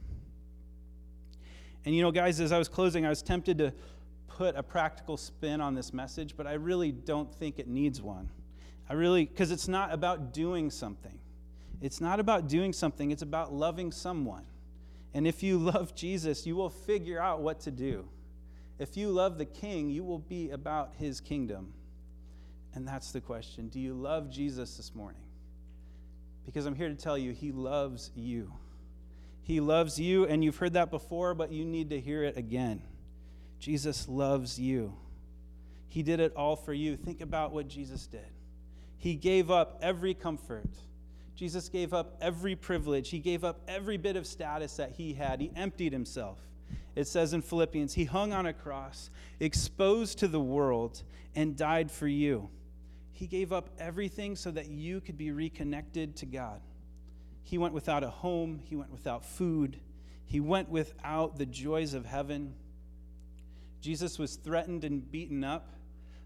And 1.85 1.94
you 1.94 2.03
know, 2.03 2.11
guys, 2.11 2.40
as 2.40 2.53
I 2.53 2.59
was 2.59 2.68
closing, 2.68 3.05
I 3.05 3.11
was 3.11 3.22
tempted 3.22 3.59
to 3.59 3.72
put 4.36 4.56
a 4.56 4.62
practical 4.62 5.16
spin 5.16 5.60
on 5.60 5.74
this 5.74 5.92
message, 5.92 6.36
but 6.36 6.46
I 6.46 6.54
really 6.54 6.90
don't 6.90 7.32
think 7.32 7.60
it 7.60 7.68
needs 7.68 8.02
one. 8.02 8.28
I 8.90 8.94
really, 8.94 9.26
because 9.26 9.52
it's 9.52 9.68
not 9.68 9.92
about 9.92 10.32
doing 10.32 10.70
something. 10.70 11.20
It's 11.80 12.00
not 12.00 12.18
about 12.18 12.48
doing 12.48 12.72
something, 12.72 13.12
it's 13.12 13.22
about 13.22 13.52
loving 13.52 13.92
someone. 13.92 14.44
And 15.12 15.26
if 15.26 15.42
you 15.42 15.58
love 15.72 15.94
Jesus, 15.94 16.46
you 16.46 16.56
will 16.56 16.70
figure 16.70 17.20
out 17.20 17.42
what 17.42 17.60
to 17.60 17.70
do. 17.70 18.08
If 18.80 18.96
you 18.96 19.10
love 19.10 19.38
the 19.38 19.44
king, 19.44 19.88
you 19.88 20.02
will 20.02 20.18
be 20.18 20.50
about 20.50 20.94
his 20.98 21.20
kingdom. 21.20 21.72
And 22.74 22.88
that's 22.88 23.12
the 23.12 23.20
question 23.20 23.68
Do 23.68 23.78
you 23.78 23.94
love 23.94 24.30
Jesus 24.30 24.76
this 24.76 24.96
morning? 24.96 25.22
Because 26.44 26.66
I'm 26.66 26.74
here 26.74 26.88
to 26.88 26.96
tell 26.96 27.16
you, 27.16 27.30
he 27.30 27.52
loves 27.52 28.10
you. 28.16 28.52
He 29.42 29.60
loves 29.60 30.00
you, 30.00 30.26
and 30.26 30.42
you've 30.42 30.56
heard 30.56 30.72
that 30.72 30.90
before, 30.90 31.34
but 31.34 31.52
you 31.52 31.64
need 31.64 31.90
to 31.90 32.00
hear 32.00 32.24
it 32.24 32.36
again. 32.36 32.82
Jesus 33.64 34.09
loves 34.09 34.59
you. 34.59 34.92
He 35.88 36.03
did 36.03 36.20
it 36.20 36.35
all 36.37 36.57
for 36.57 36.72
you. 36.72 36.96
Think 36.96 37.20
about 37.20 37.53
what 37.53 37.68
Jesus 37.68 38.07
did. 38.07 38.27
He 38.98 39.14
gave 39.14 39.50
up 39.50 39.79
every 39.81 40.12
comfort 40.12 40.68
Jesus 41.35 41.68
gave 41.68 41.92
up 41.92 42.16
every 42.20 42.55
privilege, 42.55 43.11
he 43.11 43.18
gave 43.18 43.44
up 43.44 43.61
every 43.66 43.96
bit 43.96 44.16
of 44.16 44.27
status 44.27 44.77
that 44.77 44.92
he 44.92 45.14
had. 45.14 45.40
He 45.40 45.50
emptied 45.57 45.92
himself. 45.92 46.38
It 46.94 47.09
says 47.09 47.33
in 47.33 47.42
Philippians, 47.42 47.94
he 47.94 48.05
hung 48.05 48.33
on 48.33 48.46
a 48.46 48.53
cross, 48.53 49.11
exposed 49.40 50.18
to 50.18 50.29
the 50.29 50.40
world, 50.40 51.03
and 51.35 51.57
died 51.57 51.90
for 51.90 52.07
you. 52.07 52.48
He 53.11 53.27
gave 53.27 53.53
up 53.53 53.68
everything 53.79 54.37
so 54.37 54.53
that 54.53 54.68
you 54.68 55.00
could 55.00 55.18
be 55.18 55.33
reconnected 55.33 56.14
to 56.16 56.27
God. 56.27 56.61
He 57.42 57.59
went 57.59 57.74
without 57.74 58.05
a 58.05 58.11
home, 58.11 58.61
he 58.62 58.77
went 58.77 58.92
without 58.92 59.24
food, 59.24 59.81
he 60.24 60.38
went 60.38 60.68
without 60.68 61.37
the 61.37 61.46
joys 61.46 61.94
of 61.94 62.07
heaven. 62.07 62.55
Jesus 63.84 64.18
was 64.18 64.36
threatened 64.36 64.82
and 64.82 65.12
beaten 65.12 65.44
up 65.44 65.68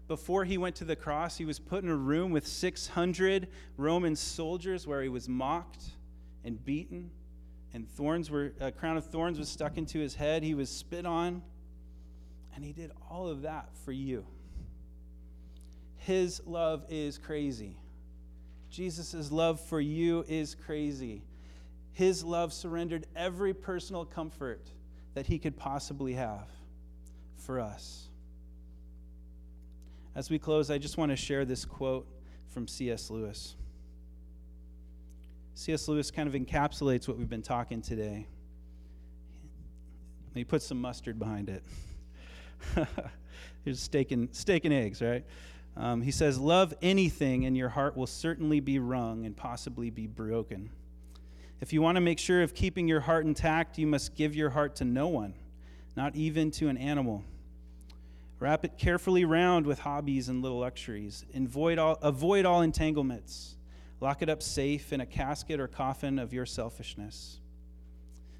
before 0.07 0.45
he 0.45 0.57
went 0.57 0.77
to 0.77 0.85
the 0.85 0.95
cross, 0.95 1.35
he 1.37 1.43
was 1.43 1.59
put 1.59 1.83
in 1.83 1.89
a 1.89 1.95
room 1.95 2.31
with 2.31 2.47
600 2.47 3.49
Roman 3.75 4.15
soldiers 4.15 4.87
where 4.87 5.03
he 5.03 5.09
was 5.09 5.27
mocked 5.27 5.83
and 6.45 6.63
beaten, 6.63 7.11
and 7.73 7.85
thorns 7.85 8.31
were 8.31 8.53
a 8.61 8.71
crown 8.71 8.95
of 8.95 9.05
thorns 9.07 9.37
was 9.37 9.49
stuck 9.49 9.77
into 9.77 9.99
his 9.99 10.15
head. 10.15 10.41
He 10.41 10.53
was 10.53 10.69
spit 10.69 11.05
on, 11.05 11.41
and 12.55 12.63
he 12.63 12.71
did 12.71 12.91
all 13.11 13.27
of 13.27 13.41
that 13.41 13.69
for 13.83 13.91
you. 13.91 14.25
His 15.97 16.41
love 16.45 16.85
is 16.89 17.17
crazy. 17.17 17.75
Jesus' 18.71 19.33
love 19.33 19.59
for 19.59 19.81
you 19.81 20.23
is 20.29 20.55
crazy. 20.55 21.23
His 21.91 22.23
love 22.23 22.53
surrendered 22.53 23.05
every 23.17 23.53
personal 23.53 24.05
comfort 24.05 24.71
that 25.13 25.27
he 25.27 25.37
could 25.37 25.57
possibly 25.57 26.13
have 26.13 26.47
for 27.49 27.59
us. 27.59 28.09
As 30.13 30.29
we 30.29 30.37
close, 30.37 30.69
I 30.69 30.77
just 30.77 30.99
want 30.99 31.09
to 31.09 31.15
share 31.15 31.45
this 31.45 31.65
quote 31.65 32.05
from 32.53 32.67
C.S. 32.67 33.09
Lewis. 33.09 33.55
C.S. 35.55 35.87
Lewis 35.87 36.11
kind 36.11 36.29
of 36.29 36.35
encapsulates 36.35 37.07
what 37.07 37.17
we've 37.17 37.27
been 37.27 37.41
talking 37.41 37.81
today. 37.81 38.27
He 40.35 40.43
puts 40.43 40.63
some 40.67 40.79
mustard 40.79 41.17
behind 41.17 41.49
it. 41.49 41.63
Here's 43.65 43.79
steak 43.79 44.11
and, 44.11 44.29
steak 44.31 44.65
and 44.65 44.73
eggs, 44.75 45.01
right? 45.01 45.25
Um, 45.75 46.03
he 46.03 46.11
says, 46.11 46.37
Love 46.37 46.75
anything, 46.83 47.45
and 47.45 47.57
your 47.57 47.69
heart 47.69 47.97
will 47.97 48.05
certainly 48.05 48.59
be 48.59 48.77
wrung 48.77 49.25
and 49.25 49.35
possibly 49.35 49.89
be 49.89 50.05
broken. 50.05 50.69
If 51.61 51.73
you 51.73 51.81
want 51.81 51.95
to 51.95 52.01
make 52.01 52.19
sure 52.19 52.43
of 52.43 52.53
keeping 52.53 52.87
your 52.87 52.99
heart 52.99 53.25
intact, 53.25 53.79
you 53.79 53.87
must 53.87 54.13
give 54.13 54.35
your 54.35 54.51
heart 54.51 54.75
to 54.75 54.85
no 54.85 55.07
one, 55.07 55.33
not 55.97 56.15
even 56.15 56.51
to 56.51 56.67
an 56.67 56.77
animal. 56.77 57.23
Wrap 58.39 58.63
it 58.63 58.77
carefully 58.77 59.25
round 59.25 59.65
with 59.65 59.79
hobbies 59.79 60.29
and 60.29 60.41
little 60.41 60.59
luxuries. 60.59 61.25
Avoid 61.35 61.77
all, 61.77 61.97
avoid 62.01 62.45
all 62.45 62.61
entanglements. 62.61 63.57
Lock 63.99 64.21
it 64.21 64.29
up 64.29 64.41
safe 64.41 64.93
in 64.93 65.01
a 65.01 65.05
casket 65.05 65.59
or 65.59 65.67
coffin 65.67 66.19
of 66.19 66.31
your 66.31 66.45
selfishness. 66.45 67.39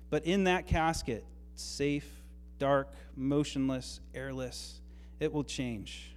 But 0.10 0.26
in 0.26 0.46
that 0.46 0.68
casket, 0.68 1.26
safe, 1.56 2.10
dark, 2.60 2.94
motionless, 3.16 4.00
airless, 4.16 4.80
it 5.20 5.34
will 5.34 5.44
change. 5.44 6.16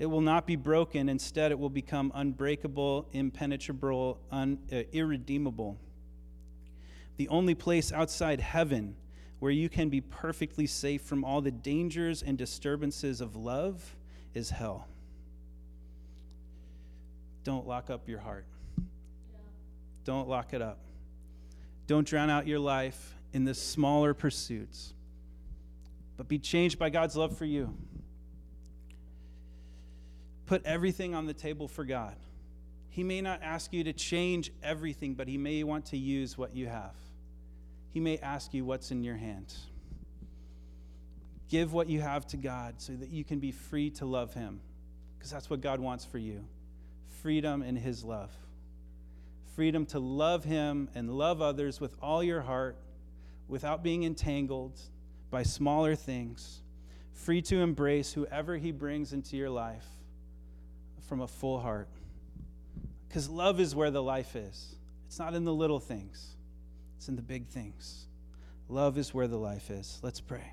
It 0.00 0.06
will 0.06 0.20
not 0.20 0.46
be 0.46 0.56
broken. 0.56 1.08
Instead, 1.08 1.52
it 1.52 1.58
will 1.58 1.70
become 1.70 2.10
unbreakable, 2.14 3.06
impenetrable, 3.12 4.18
un, 4.32 4.58
uh, 4.72 4.82
irredeemable. 4.92 5.78
The 7.16 7.28
only 7.28 7.54
place 7.54 7.92
outside 7.92 8.40
heaven 8.40 8.96
where 9.38 9.52
you 9.52 9.68
can 9.68 9.88
be 9.88 10.00
perfectly 10.00 10.66
safe 10.66 11.02
from 11.02 11.24
all 11.24 11.40
the 11.40 11.50
dangers 11.50 12.22
and 12.22 12.38
disturbances 12.38 13.20
of 13.20 13.36
love 13.36 13.96
is 14.34 14.50
hell. 14.50 14.88
Don't 17.44 17.66
lock 17.66 17.90
up 17.90 18.08
your 18.08 18.18
heart. 18.18 18.46
Don't 20.04 20.28
lock 20.28 20.52
it 20.54 20.62
up. 20.62 20.78
Don't 21.86 22.06
drown 22.06 22.30
out 22.30 22.46
your 22.46 22.58
life 22.58 23.14
in 23.32 23.44
the 23.44 23.54
smaller 23.54 24.14
pursuits. 24.14 24.94
but 26.16 26.28
be 26.28 26.38
changed 26.38 26.78
by 26.78 26.88
God's 26.88 27.14
love 27.14 27.36
for 27.36 27.44
you. 27.44 27.76
Put 30.46 30.64
everything 30.64 31.14
on 31.14 31.26
the 31.26 31.34
table 31.34 31.68
for 31.68 31.84
God. 31.84 32.16
He 32.88 33.04
may 33.04 33.20
not 33.20 33.42
ask 33.42 33.72
you 33.72 33.84
to 33.84 33.92
change 33.92 34.50
everything, 34.62 35.14
but 35.14 35.28
He 35.28 35.36
may 35.36 35.62
want 35.64 35.86
to 35.86 35.98
use 35.98 36.38
what 36.38 36.56
you 36.56 36.68
have. 36.68 36.94
He 37.96 38.00
may 38.00 38.18
ask 38.18 38.52
you 38.52 38.62
what's 38.62 38.90
in 38.90 39.02
your 39.02 39.16
hand. 39.16 39.54
Give 41.48 41.72
what 41.72 41.88
you 41.88 42.02
have 42.02 42.26
to 42.26 42.36
God 42.36 42.74
so 42.76 42.92
that 42.92 43.08
you 43.08 43.24
can 43.24 43.38
be 43.38 43.52
free 43.52 43.88
to 43.92 44.04
love 44.04 44.34
Him, 44.34 44.60
because 45.16 45.30
that's 45.30 45.48
what 45.48 45.62
God 45.62 45.80
wants 45.80 46.04
for 46.04 46.18
you 46.18 46.44
freedom 47.22 47.62
in 47.62 47.74
His 47.74 48.04
love. 48.04 48.30
Freedom 49.54 49.86
to 49.86 49.98
love 49.98 50.44
Him 50.44 50.90
and 50.94 51.16
love 51.16 51.40
others 51.40 51.80
with 51.80 51.96
all 52.02 52.22
your 52.22 52.42
heart 52.42 52.76
without 53.48 53.82
being 53.82 54.04
entangled 54.04 54.78
by 55.30 55.42
smaller 55.42 55.94
things. 55.94 56.60
Free 57.14 57.40
to 57.40 57.60
embrace 57.60 58.12
whoever 58.12 58.58
He 58.58 58.72
brings 58.72 59.14
into 59.14 59.38
your 59.38 59.48
life 59.48 59.86
from 61.08 61.22
a 61.22 61.26
full 61.26 61.60
heart. 61.60 61.88
Because 63.08 63.30
love 63.30 63.58
is 63.58 63.74
where 63.74 63.90
the 63.90 64.02
life 64.02 64.36
is. 64.36 64.74
It's 65.06 65.18
not 65.18 65.32
in 65.32 65.46
the 65.46 65.54
little 65.54 65.80
things, 65.80 66.35
it's 66.96 67.08
in 67.08 67.16
the 67.16 67.22
big 67.22 67.46
things. 67.46 68.06
Love 68.68 68.98
is 68.98 69.14
where 69.14 69.28
the 69.28 69.36
life 69.36 69.70
is. 69.70 69.98
Let's 70.02 70.20
pray. 70.20 70.42